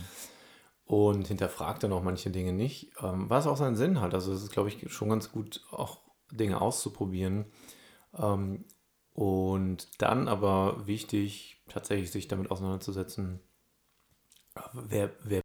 [0.84, 4.14] Und hinterfragt dann auch manche Dinge nicht, ähm, was auch seinen Sinn hat.
[4.14, 6.02] Also es ist, glaube ich, schon ganz gut, auch
[6.34, 7.46] Dinge auszuprobieren.
[9.14, 13.42] Und dann aber wichtig, tatsächlich sich damit auseinanderzusetzen,
[14.74, 15.41] wer, wer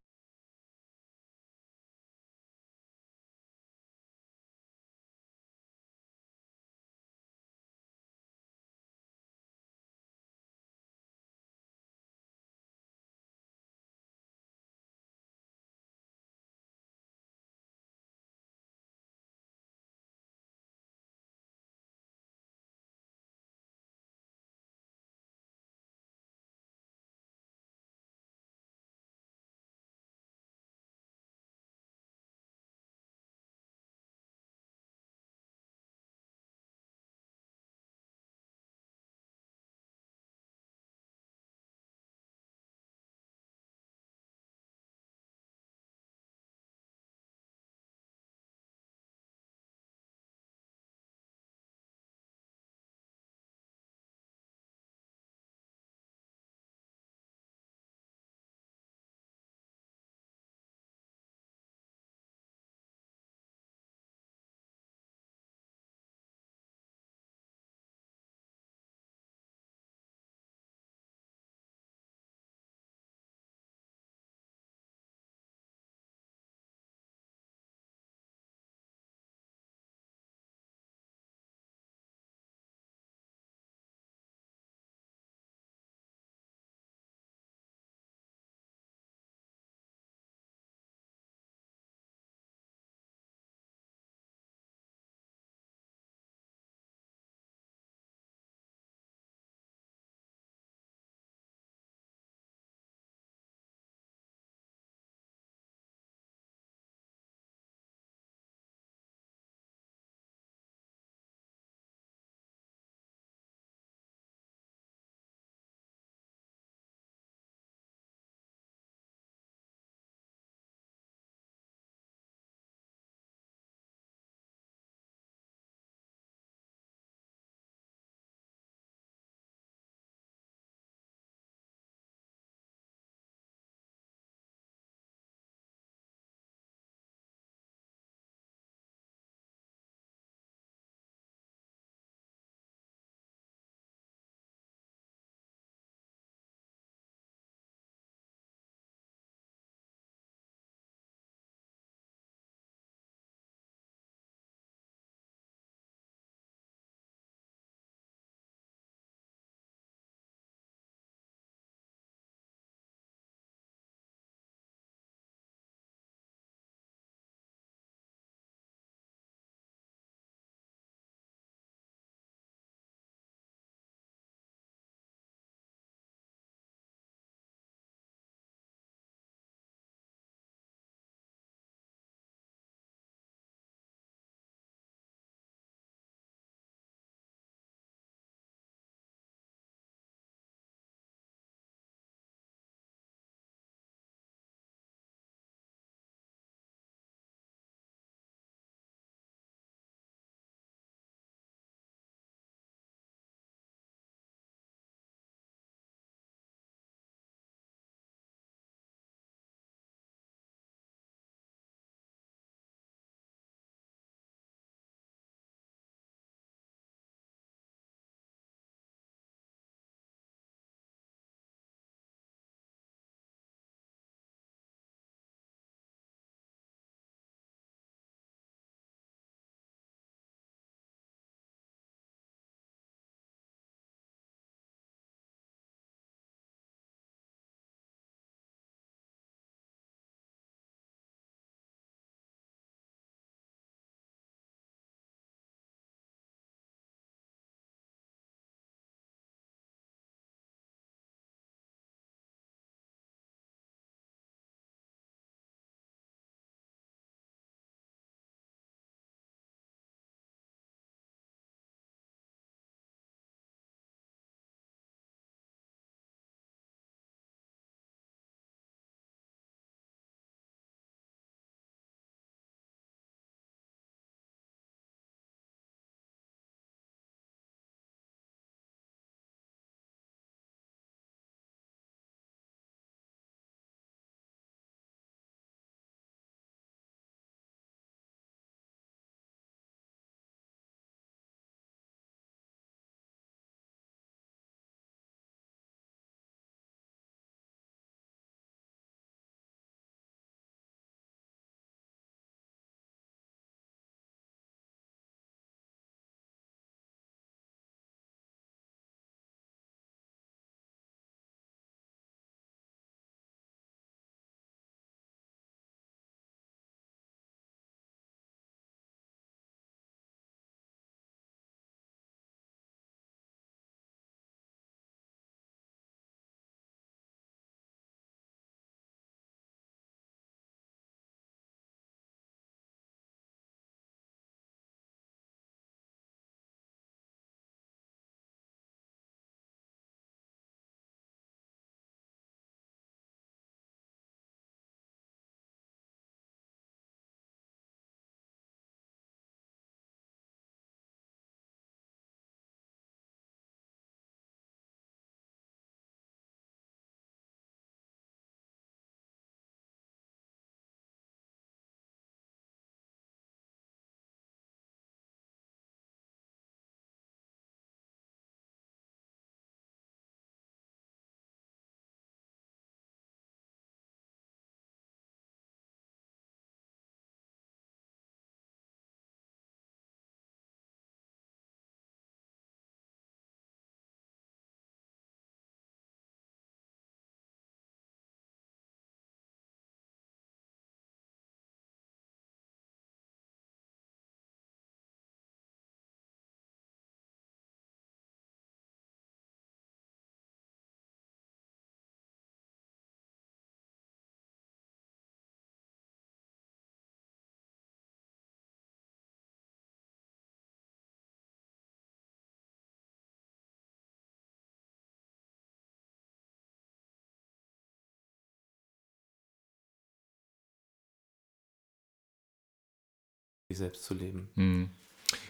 [423.47, 424.29] sich selbst zu leben.
[424.35, 424.69] Mhm.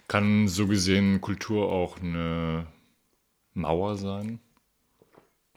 [0.08, 2.68] Kann so gesehen Kultur auch eine
[3.54, 4.40] Mauer sein?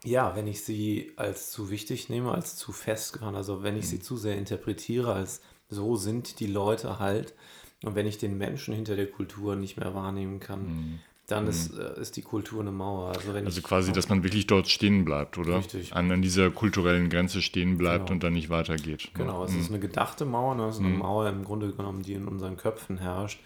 [0.04, 3.96] Ja, wenn ich sie als zu wichtig nehme, als zu fest, also wenn ich sie
[3.96, 4.02] mhm.
[4.02, 7.34] zu sehr interpretiere, als so sind die Leute halt,
[7.82, 10.98] und wenn ich den Menschen hinter der Kultur nicht mehr wahrnehmen kann, mhm.
[11.30, 11.50] Dann mhm.
[11.50, 13.08] Ist, äh, ist die Kultur eine Mauer.
[13.08, 15.58] Also, also quasi, dass man wirklich dort stehen bleibt, oder?
[15.58, 15.94] Richtig.
[15.94, 18.14] An, an dieser kulturellen Grenze stehen bleibt genau.
[18.14, 19.10] und dann nicht weitergeht.
[19.14, 19.60] Genau, es mhm.
[19.60, 20.68] ist eine gedachte Mauer, ne?
[20.68, 20.98] es ist eine mhm.
[20.98, 23.40] Mauer im Grunde genommen, die in unseren Köpfen herrscht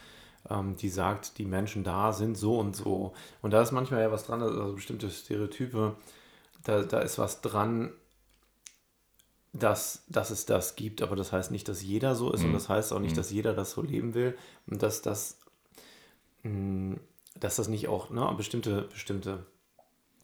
[0.51, 3.15] ähm, die sagt, die Menschen da sind so und so.
[3.43, 5.97] Und da ist manchmal ja was dran, also bestimmte Stereotype,
[6.65, 7.93] da, da ist was dran,
[9.53, 12.49] dass, dass es das gibt, aber das heißt nicht, dass jeder so ist mhm.
[12.49, 13.17] und das heißt auch nicht, mhm.
[13.17, 15.39] dass jeder das so leben will und dass das,
[16.43, 16.97] mh,
[17.35, 19.47] dass das nicht auch ne, bestimmte, bestimmte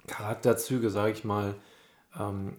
[0.07, 1.55] Charakterzüge, sage ich mal,
[2.19, 2.57] ähm,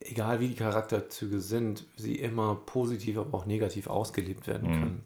[0.00, 4.74] egal wie die Charakterzüge sind, sie immer positiv, aber auch negativ ausgelebt werden mhm.
[4.74, 5.04] können.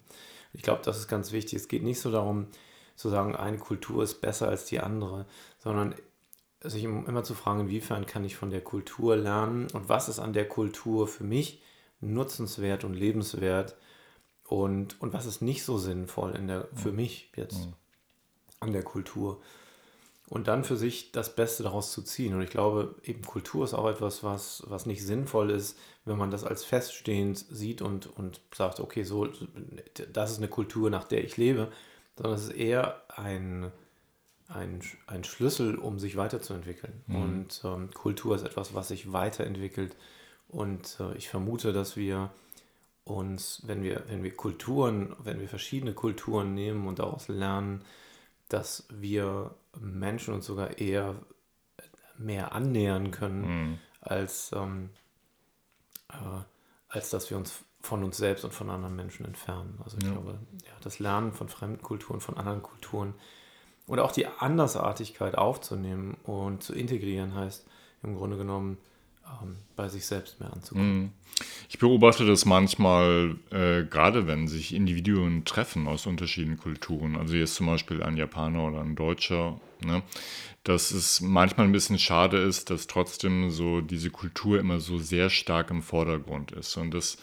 [0.53, 1.55] Ich glaube, das ist ganz wichtig.
[1.55, 2.49] Es geht nicht so darum,
[2.95, 5.27] zu sagen, eine Kultur ist besser als die andere,
[5.59, 5.95] sondern
[6.63, 10.33] sich immer zu fragen, inwiefern kann ich von der Kultur lernen und was ist an
[10.33, 11.63] der Kultur für mich
[12.01, 13.77] nutzenswert und lebenswert
[14.45, 17.69] und, und was ist nicht so sinnvoll in der, für mich jetzt
[18.63, 19.41] an der Kultur.
[20.29, 22.35] Und dann für sich das Beste daraus zu ziehen.
[22.35, 26.31] Und ich glaube, eben Kultur ist auch etwas, was, was nicht sinnvoll ist, wenn man
[26.31, 29.29] das als feststehend sieht und, und sagt, okay, so,
[30.13, 31.71] das ist eine Kultur, nach der ich lebe,
[32.17, 33.71] sondern es ist eher ein,
[34.49, 37.03] ein, ein Schlüssel, um sich weiterzuentwickeln.
[37.09, 37.17] Mhm.
[37.17, 39.97] Und ähm, Kultur ist etwas, was sich weiterentwickelt.
[40.49, 42.31] Und äh, ich vermute, dass wir
[43.05, 47.85] uns, wenn wir, wenn wir Kulturen, wenn wir verschiedene Kulturen nehmen und daraus lernen,
[48.53, 51.17] dass wir Menschen uns sogar eher
[52.19, 53.79] mehr annähern können, mhm.
[54.01, 54.91] als, ähm,
[56.09, 56.15] äh,
[56.89, 59.81] als dass wir uns von uns selbst und von anderen Menschen entfernen.
[59.83, 60.13] Also ich ja.
[60.13, 63.15] glaube, ja, das Lernen von fremden Kulturen, von anderen Kulturen
[63.87, 67.67] und auch die Andersartigkeit aufzunehmen und zu integrieren heißt
[68.03, 68.79] im Grunde genommen
[69.27, 71.03] ähm, bei sich selbst mehr anzukommen.
[71.03, 71.11] Mhm.
[71.69, 77.55] Ich beobachte das manchmal, äh, gerade wenn sich Individuen treffen aus unterschiedlichen Kulturen, also jetzt
[77.55, 80.03] zum Beispiel ein Japaner oder ein Deutscher, ne,
[80.65, 85.31] dass es manchmal ein bisschen schade ist, dass trotzdem so diese Kultur immer so sehr
[85.31, 87.17] stark im Vordergrund ist und das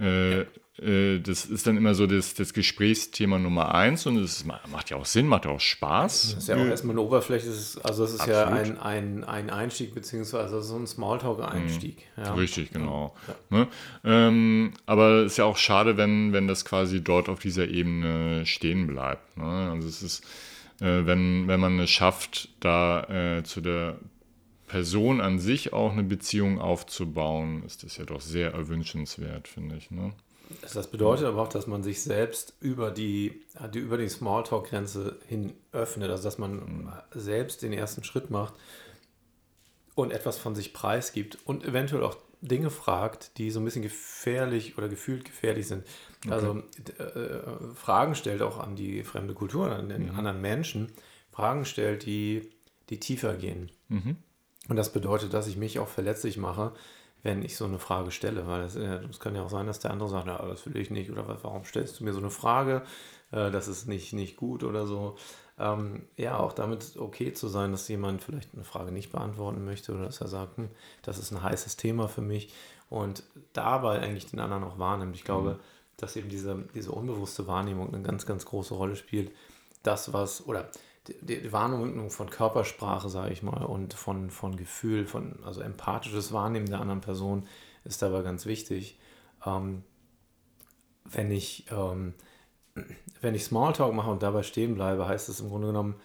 [0.00, 0.46] äh,
[0.80, 4.96] äh, das ist dann immer so das, das Gesprächsthema Nummer eins und es macht ja
[4.96, 6.34] auch Sinn, macht ja auch Spaß.
[6.34, 7.48] Das ist ja auch erstmal eine Oberfläche,
[7.82, 8.28] also es ist Absolut.
[8.28, 12.06] ja ein, ein, ein Einstieg, beziehungsweise so ein Smalltalk-Einstieg.
[12.16, 12.22] Mhm.
[12.22, 12.34] Ja.
[12.34, 13.14] Richtig, genau.
[13.50, 13.58] Ja.
[13.58, 13.68] Ne?
[14.04, 18.46] Ähm, aber es ist ja auch schade, wenn, wenn das quasi dort auf dieser Ebene
[18.46, 19.36] stehen bleibt.
[19.36, 19.70] Ne?
[19.72, 20.24] Also es ist,
[20.80, 23.98] äh, wenn, wenn man es schafft, da äh, zu der
[24.70, 29.90] Person an sich auch eine Beziehung aufzubauen, ist das ja doch sehr erwünschenswert, finde ich.
[29.90, 30.12] Ne?
[30.72, 33.42] Das bedeutet aber auch, dass man sich selbst über die,
[33.74, 36.92] die, über die Smalltalk-Grenze hin öffnet, also dass man mhm.
[37.12, 38.54] selbst den ersten Schritt macht
[39.96, 44.78] und etwas von sich preisgibt und eventuell auch Dinge fragt, die so ein bisschen gefährlich
[44.78, 45.84] oder gefühlt gefährlich sind.
[46.24, 46.32] Okay.
[46.32, 46.62] Also
[46.98, 50.16] äh, Fragen stellt auch an die fremde Kultur, an den mhm.
[50.16, 50.92] anderen Menschen,
[51.32, 52.48] Fragen stellt, die,
[52.88, 53.72] die tiefer gehen.
[53.88, 54.16] Mhm.
[54.70, 56.70] Und das bedeutet, dass ich mich auch verletzlich mache,
[57.24, 59.90] wenn ich so eine Frage stelle, weil es äh, kann ja auch sein, dass der
[59.90, 62.82] andere sagt, ja, das will ich nicht oder warum stellst du mir so eine Frage,
[63.32, 65.16] äh, das ist nicht, nicht gut oder so.
[65.58, 69.92] Ähm, ja, auch damit okay zu sein, dass jemand vielleicht eine Frage nicht beantworten möchte
[69.92, 70.68] oder dass er sagt, hm,
[71.02, 72.54] das ist ein heißes Thema für mich
[72.88, 75.16] und dabei eigentlich den anderen auch wahrnimmt.
[75.16, 75.60] Ich glaube, mhm.
[75.96, 79.32] dass eben diese, diese unbewusste Wahrnehmung eine ganz, ganz große Rolle spielt.
[79.82, 80.70] Das, was, oder
[81.20, 86.66] die, Wahrnehmung von Körpersprache, sage ich mal, und von, von Gefühl, von, also empathisches Wahrnehmen
[86.66, 87.46] der anderen Person
[87.84, 88.98] ist dabei ganz wichtig.
[89.44, 89.82] Ähm,
[91.04, 92.14] wenn ich, ähm,
[93.20, 95.96] wenn ich Smalltalk mache und dabei stehen bleibe, heißt es im Grunde genommen,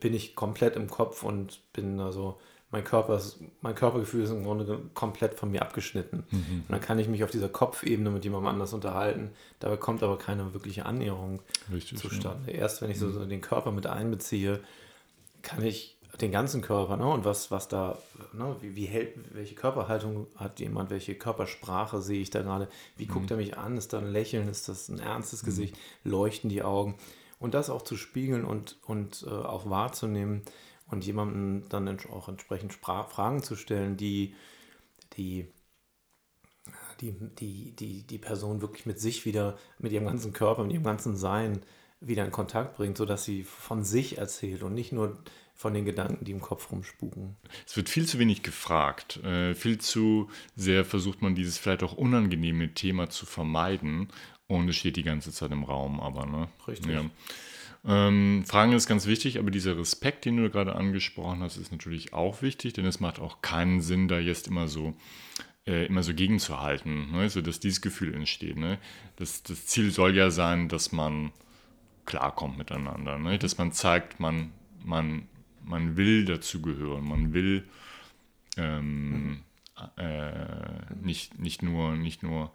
[0.00, 2.38] bin ich komplett im Kopf und bin also
[2.70, 6.24] mein, Körper ist, mein Körpergefühl ist im Grunde komplett von mir abgeschnitten.
[6.30, 6.64] Mhm.
[6.66, 9.30] Und dann kann ich mich auf dieser Kopfebene mit jemandem anders unterhalten.
[9.60, 11.42] Dabei kommt aber keine wirkliche Annäherung
[11.72, 12.50] Richtig, zustande.
[12.50, 12.58] Ja.
[12.58, 14.60] Erst wenn ich so, so, den Körper mit einbeziehe,
[15.42, 17.98] kann ich den ganzen Körper, ne, und was, was da,
[18.32, 23.04] ne, wie, wie hält, welche Körperhaltung hat jemand, welche Körpersprache sehe ich da gerade, wie
[23.04, 23.10] mhm.
[23.10, 25.46] guckt er mich an, ist da ein Lächeln, ist das ein ernstes mhm.
[25.46, 26.96] Gesicht, leuchten die Augen
[27.38, 30.42] und das auch zu spiegeln und, und äh, auch wahrzunehmen,
[30.86, 34.34] und jemandem dann auch entsprechend Fragen zu stellen, die
[35.16, 35.46] die,
[37.00, 40.84] die, die, die, die Person wirklich mit sich wieder, mit ihrem ganzen Körper, mit ihrem
[40.84, 41.62] ganzen Sein
[42.00, 45.16] wieder in Kontakt bringt, sodass sie von sich erzählt und nicht nur
[45.54, 47.36] von den Gedanken, die im Kopf rumspuken.
[47.66, 49.16] Es wird viel zu wenig gefragt.
[49.24, 54.08] Äh, viel zu sehr versucht man dieses vielleicht auch unangenehme Thema zu vermeiden
[54.46, 56.48] und es steht die ganze Zeit im Raum, aber ne?
[56.68, 56.92] Richtig.
[56.92, 57.04] Ja.
[57.86, 62.12] Ähm, Fragen ist ganz wichtig, aber dieser Respekt, den du gerade angesprochen hast, ist natürlich
[62.12, 64.94] auch wichtig, denn es macht auch keinen Sinn, da jetzt immer so
[65.66, 67.28] äh, immer so gegenzuhalten, ne?
[67.28, 68.56] so dass dieses Gefühl entsteht.
[68.56, 68.78] Ne?
[69.16, 71.32] Das, das Ziel soll ja sein, dass man
[72.04, 73.38] klarkommt miteinander, ne?
[73.38, 74.52] dass man zeigt, man,
[74.84, 75.28] man,
[75.64, 77.68] man will dazugehören, man will
[78.56, 79.42] ähm,
[79.96, 82.52] äh, nicht, nicht, nur, nicht nur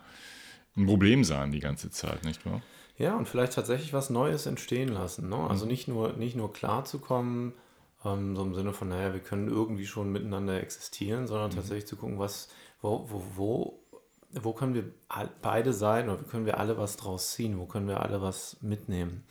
[0.78, 2.62] ein Problem sein die ganze Zeit, nicht wahr?
[2.98, 5.30] Ja, und vielleicht tatsächlich was Neues entstehen lassen.
[5.30, 5.38] Ne?
[5.38, 5.72] Also mhm.
[5.72, 7.54] nicht nur, nicht nur klarzukommen,
[8.06, 11.56] ähm, so im Sinne von, naja, wir können irgendwie schon miteinander existieren, sondern mhm.
[11.56, 12.50] tatsächlich zu gucken, was,
[12.82, 13.80] wo, wo, wo,
[14.32, 14.86] wo können wir
[15.42, 18.58] beide sein oder wie können wir alle was draus ziehen, wo können wir alle was
[18.62, 19.26] mitnehmen.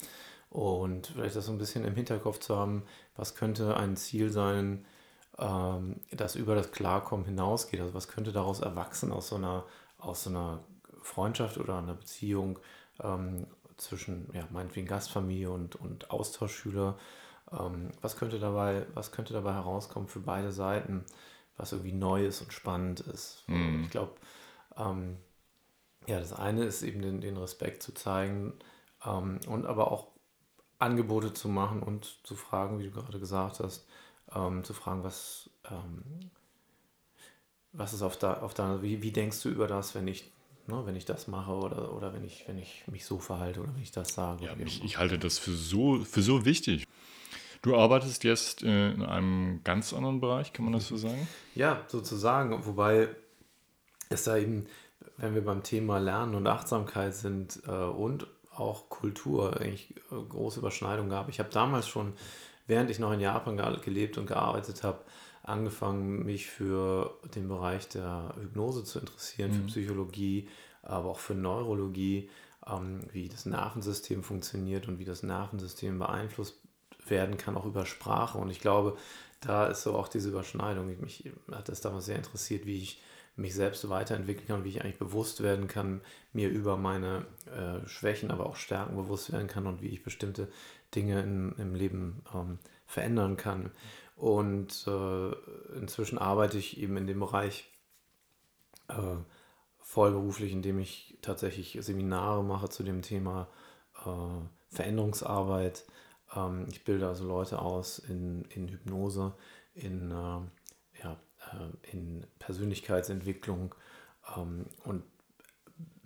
[0.50, 2.82] Und vielleicht das so ein bisschen im Hinterkopf zu haben,
[3.16, 4.84] was könnte ein Ziel sein,
[5.38, 7.80] ähm, das über das Klarkommen hinausgeht.
[7.80, 9.64] Also was könnte daraus erwachsen aus so einer,
[9.98, 10.60] aus so einer
[11.02, 12.58] Freundschaft oder einer Beziehung
[13.02, 13.46] ähm,
[13.76, 16.98] zwischen, ja, meinetwegen Gastfamilie und, und Austauschschüler.
[17.52, 21.04] Ähm, was, könnte dabei, was könnte dabei herauskommen für beide Seiten,
[21.56, 23.44] was irgendwie neu ist und spannend ist?
[23.48, 23.84] Mhm.
[23.84, 24.12] Ich glaube,
[24.76, 25.16] ähm,
[26.06, 28.54] ja, das eine ist eben den, den Respekt zu zeigen
[29.04, 30.08] ähm, und aber auch
[30.78, 33.86] Angebote zu machen und zu fragen, wie du gerade gesagt hast,
[34.34, 36.30] ähm, zu fragen, was, ähm,
[37.72, 40.32] was ist auf, da, auf deiner, wie, wie denkst du über das, wenn ich
[40.70, 43.74] ne, wenn ich das mache oder, oder wenn, ich, wenn ich mich so verhalte oder
[43.74, 44.44] wenn ich das sage.
[44.44, 46.86] Ja, ich, ich, halte das für so, für so wichtig.
[47.62, 51.28] Du arbeitest jetzt äh, in einem ganz anderen Bereich, kann man das so sagen?
[51.54, 53.08] Ja, sozusagen, wobei
[54.08, 54.66] es da eben,
[55.18, 60.60] wenn wir beim Thema Lernen und Achtsamkeit sind äh, und auch Kultur eigentlich äh, große
[60.60, 61.28] Überschneidungen gab.
[61.28, 62.14] Ich habe damals schon,
[62.66, 65.00] während ich noch in Japan gelebt und gearbeitet habe,
[65.42, 69.54] angefangen, mich für den Bereich der Hypnose zu interessieren, mhm.
[69.54, 70.48] für Psychologie,
[70.82, 72.30] aber auch für Neurologie,
[72.66, 76.60] ähm, wie das Nervensystem funktioniert und wie das Nervensystem beeinflusst
[77.06, 78.38] werden kann, auch über Sprache.
[78.38, 78.96] Und ich glaube,
[79.40, 81.00] da ist so auch diese Überschneidung.
[81.00, 83.02] Mich hat das damals sehr interessiert, wie ich
[83.36, 88.30] mich selbst weiterentwickeln kann, wie ich eigentlich bewusst werden kann, mir über meine äh, Schwächen,
[88.30, 90.48] aber auch Stärken bewusst werden kann und wie ich bestimmte
[90.94, 93.70] Dinge in, im Leben ähm, verändern kann.
[94.20, 95.30] Und äh,
[95.78, 97.70] inzwischen arbeite ich eben in dem Bereich
[98.88, 99.16] äh,
[99.78, 103.48] vollberuflich, indem ich tatsächlich Seminare mache zu dem Thema
[104.04, 105.86] äh, Veränderungsarbeit.
[106.36, 109.32] Ähm, ich bilde also Leute aus in, in Hypnose,
[109.72, 111.18] in, äh, ja,
[111.54, 113.74] äh, in Persönlichkeitsentwicklung
[114.36, 115.02] ähm, und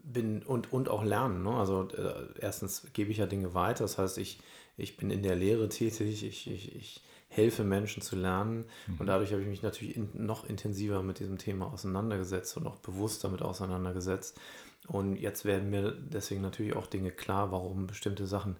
[0.04, 1.42] bin und, und auch lernen.
[1.42, 1.50] Ne?
[1.50, 4.38] Also äh, erstens gebe ich ja Dinge weiter, das heißt, ich,
[4.76, 7.02] ich bin in der Lehre tätig, ich, ich, ich
[7.34, 8.64] helfe Menschen zu lernen.
[8.86, 8.96] Mhm.
[8.98, 12.76] Und dadurch habe ich mich natürlich in, noch intensiver mit diesem Thema auseinandergesetzt und auch
[12.76, 14.38] bewusst damit auseinandergesetzt.
[14.86, 18.56] Und jetzt werden mir deswegen natürlich auch Dinge klar, warum bestimmte Sachen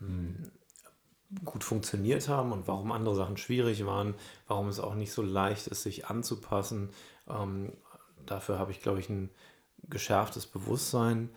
[0.00, 0.50] mhm.
[1.44, 4.14] gut funktioniert haben und warum andere Sachen schwierig waren,
[4.46, 6.90] warum es auch nicht so leicht ist, sich anzupassen.
[7.28, 7.72] Ähm,
[8.24, 9.30] dafür habe ich, glaube ich, ein
[9.88, 11.28] geschärftes Bewusstsein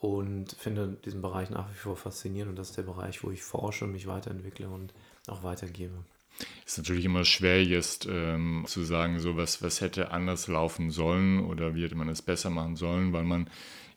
[0.00, 2.50] und finde diesen Bereich nach wie vor faszinierend.
[2.50, 4.94] Und das ist der Bereich, wo ich forsche, mich weiterentwickle und
[5.30, 6.04] auch weitergebe.
[6.64, 11.40] Ist natürlich immer schwer jetzt ähm, zu sagen, so was, was hätte anders laufen sollen
[11.44, 13.48] oder wie hätte man es besser machen sollen, weil man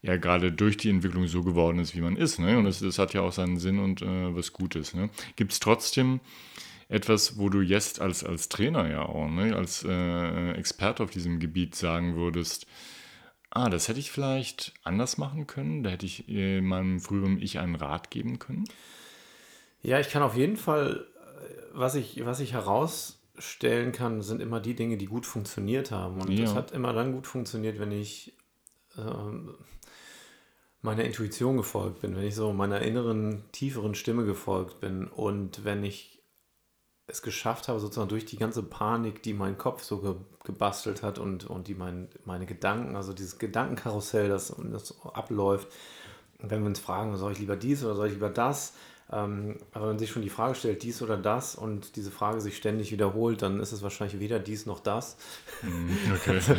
[0.02, 2.40] ja gerade durch die Entwicklung so geworden ist, wie man ist.
[2.40, 2.58] Ne?
[2.58, 4.94] Und das, das hat ja auch seinen Sinn und äh, was Gutes.
[4.94, 5.10] Ne?
[5.36, 6.20] Gibt es trotzdem
[6.90, 9.56] etwas, wo du jetzt als, als Trainer ja auch, ne?
[9.56, 12.66] als äh, Experte auf diesem Gebiet sagen würdest,
[13.52, 17.60] ah, das hätte ich vielleicht anders machen können, da hätte ich äh, meinem früheren Ich
[17.60, 18.66] einen Rat geben können?
[19.84, 21.06] Ja, ich kann auf jeden Fall
[21.74, 26.22] was ich, was ich herausstellen kann, sind immer die Dinge, die gut funktioniert haben.
[26.22, 26.46] Und ja.
[26.46, 28.38] das hat immer dann gut funktioniert, wenn ich
[28.98, 29.56] ähm,
[30.82, 35.84] meiner Intuition gefolgt bin, wenn ich so meiner inneren, tieferen Stimme gefolgt bin und wenn
[35.84, 36.24] ich
[37.08, 41.20] es geschafft habe, sozusagen durch die ganze Panik, die mein Kopf so ge gebastelt hat
[41.20, 45.68] und, und die mein, meine Gedanken, also dieses Gedankenkarussell, das, das abläuft,
[46.40, 48.74] wenn wir uns fragen, soll ich lieber dies oder soll ich lieber das,
[49.12, 52.40] ähm, aber wenn man sich schon die Frage stellt, dies oder das und diese Frage
[52.40, 55.18] sich ständig wiederholt, dann ist es wahrscheinlich weder dies noch das,
[55.62, 56.58] mhm, okay, okay.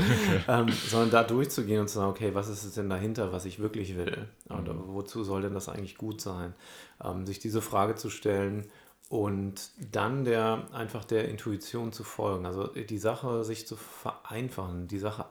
[0.48, 3.58] ähm, sondern da durchzugehen und zu sagen, okay, was ist es denn dahinter, was ich
[3.58, 4.28] wirklich will?
[4.48, 4.94] Oder mhm.
[4.94, 6.54] wozu soll denn das eigentlich gut sein?
[7.02, 8.66] Ähm, sich diese Frage zu stellen
[9.08, 12.46] und dann der einfach der Intuition zu folgen.
[12.46, 15.26] Also die Sache sich zu vereinfachen, die Sache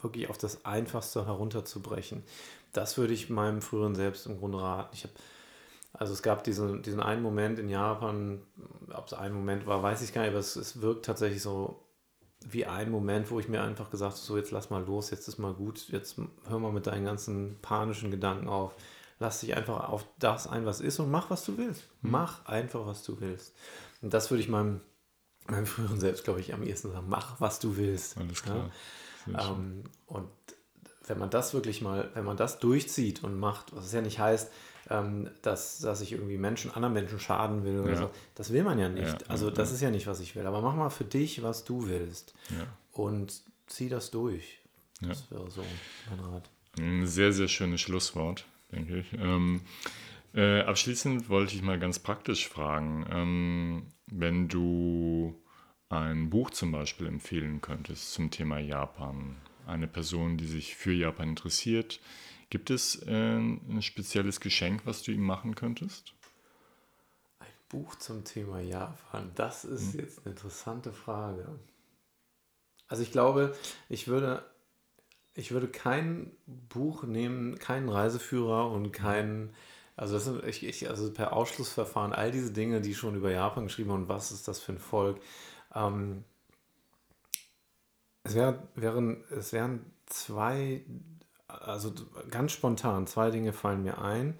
[0.00, 2.22] wirklich auf das Einfachste herunterzubrechen.
[2.72, 4.90] Das würde ich meinem früheren Selbst im Grunde raten.
[4.92, 5.14] Ich habe
[5.92, 8.42] Also es gab diesen, diesen einen Moment in Japan,
[8.92, 11.84] ob es ein Moment war, weiß ich gar nicht, aber es, es wirkt tatsächlich so
[12.46, 15.26] wie ein Moment, wo ich mir einfach gesagt habe, so jetzt lass mal los, jetzt
[15.28, 16.16] ist mal gut, jetzt
[16.48, 18.74] hör mal mit deinen ganzen panischen Gedanken auf.
[19.18, 21.88] Lass dich einfach auf das ein, was ist und mach, was du willst.
[22.02, 22.10] Mhm.
[22.12, 23.56] Mach einfach, was du willst.
[24.00, 24.80] Und das würde ich meinem,
[25.48, 27.08] meinem früheren Selbst, glaube ich, am ehesten sagen.
[27.08, 28.16] Mach, was du willst.
[28.16, 28.70] Alles klar.
[29.26, 29.50] Ja?
[29.50, 30.28] Ähm, und
[31.08, 34.20] wenn man das wirklich mal, wenn man das durchzieht und macht, was es ja nicht
[34.20, 34.52] heißt,
[34.90, 37.98] ähm, dass, dass ich irgendwie Menschen, anderen Menschen schaden will oder ja.
[37.98, 38.10] so.
[38.34, 39.22] Das will man ja nicht.
[39.22, 40.46] Ja, also das ist ja nicht, was ich will.
[40.46, 42.34] Aber mach mal für dich, was du willst.
[42.92, 44.60] Und zieh das durch.
[45.00, 45.62] Das wäre so
[46.10, 46.50] mein Rat.
[46.78, 49.12] Ein sehr, sehr schönes Schlusswort, denke ich.
[49.14, 49.60] Ähm,
[50.34, 55.40] äh, abschließend wollte ich mal ganz praktisch fragen, ähm, wenn du
[55.88, 59.36] ein Buch zum Beispiel empfehlen könntest zum Thema Japan,
[59.66, 62.00] eine Person, die sich für Japan interessiert,
[62.50, 66.14] Gibt es äh, ein spezielles Geschenk, was du ihm machen könntest?
[67.40, 70.00] Ein Buch zum Thema Japan, das ist hm.
[70.00, 71.58] jetzt eine interessante Frage.
[72.88, 73.54] Also ich glaube,
[73.90, 74.44] ich würde,
[75.34, 79.54] ich würde kein Buch nehmen, keinen Reiseführer und keinen,
[79.94, 83.64] also das sind, ich, ich, also per Ausschlussverfahren, all diese Dinge, die schon über Japan
[83.64, 85.20] geschrieben und was ist das für ein Volk.
[85.74, 86.24] Ähm,
[88.22, 90.82] es, wär, wären, es wären zwei
[91.48, 91.92] also
[92.30, 94.38] ganz spontan, zwei Dinge fallen mir ein.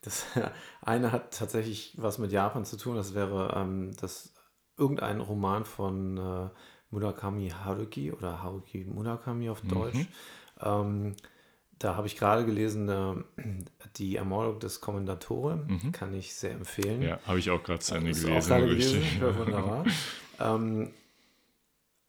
[0.00, 0.26] Das
[0.82, 2.96] eine hat tatsächlich was mit Japan zu tun.
[2.96, 4.32] Das wäre ähm, das,
[4.78, 6.48] irgendein Roman von äh,
[6.90, 9.68] Murakami Haruki oder Haruki Murakami auf mhm.
[9.68, 9.94] Deutsch.
[9.94, 10.06] Mhm.
[10.60, 11.16] Ähm,
[11.78, 13.14] da habe ich gerade gelesen, äh,
[13.96, 15.64] die Ermordung des Kommendatore.
[15.68, 15.92] Mhm.
[15.92, 17.02] Kann ich sehr empfehlen.
[17.02, 18.32] Ja, habe ich auch gerade zu Ende gelesen.
[18.32, 19.02] Auch gelesen.
[19.20, 19.84] Wunderbar.
[20.40, 20.92] ähm,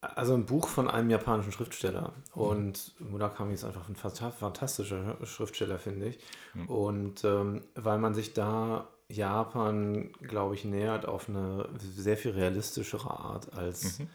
[0.01, 2.13] also ein Buch von einem japanischen Schriftsteller.
[2.33, 6.19] Und Murakami ist einfach ein fantastischer Schriftsteller, finde ich.
[6.53, 6.65] Mhm.
[6.67, 13.09] Und ähm, weil man sich da Japan, glaube ich, nähert auf eine sehr viel realistischere
[13.09, 14.09] Art als, mhm.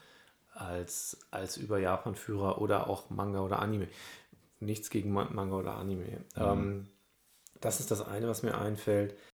[0.55, 3.89] als, als über Japan-Führer oder auch Manga oder Anime.
[4.61, 6.05] Nichts gegen Manga oder Anime.
[6.05, 6.19] Mhm.
[6.37, 6.89] Ähm,
[7.61, 9.17] das ist das eine, was mir einfällt.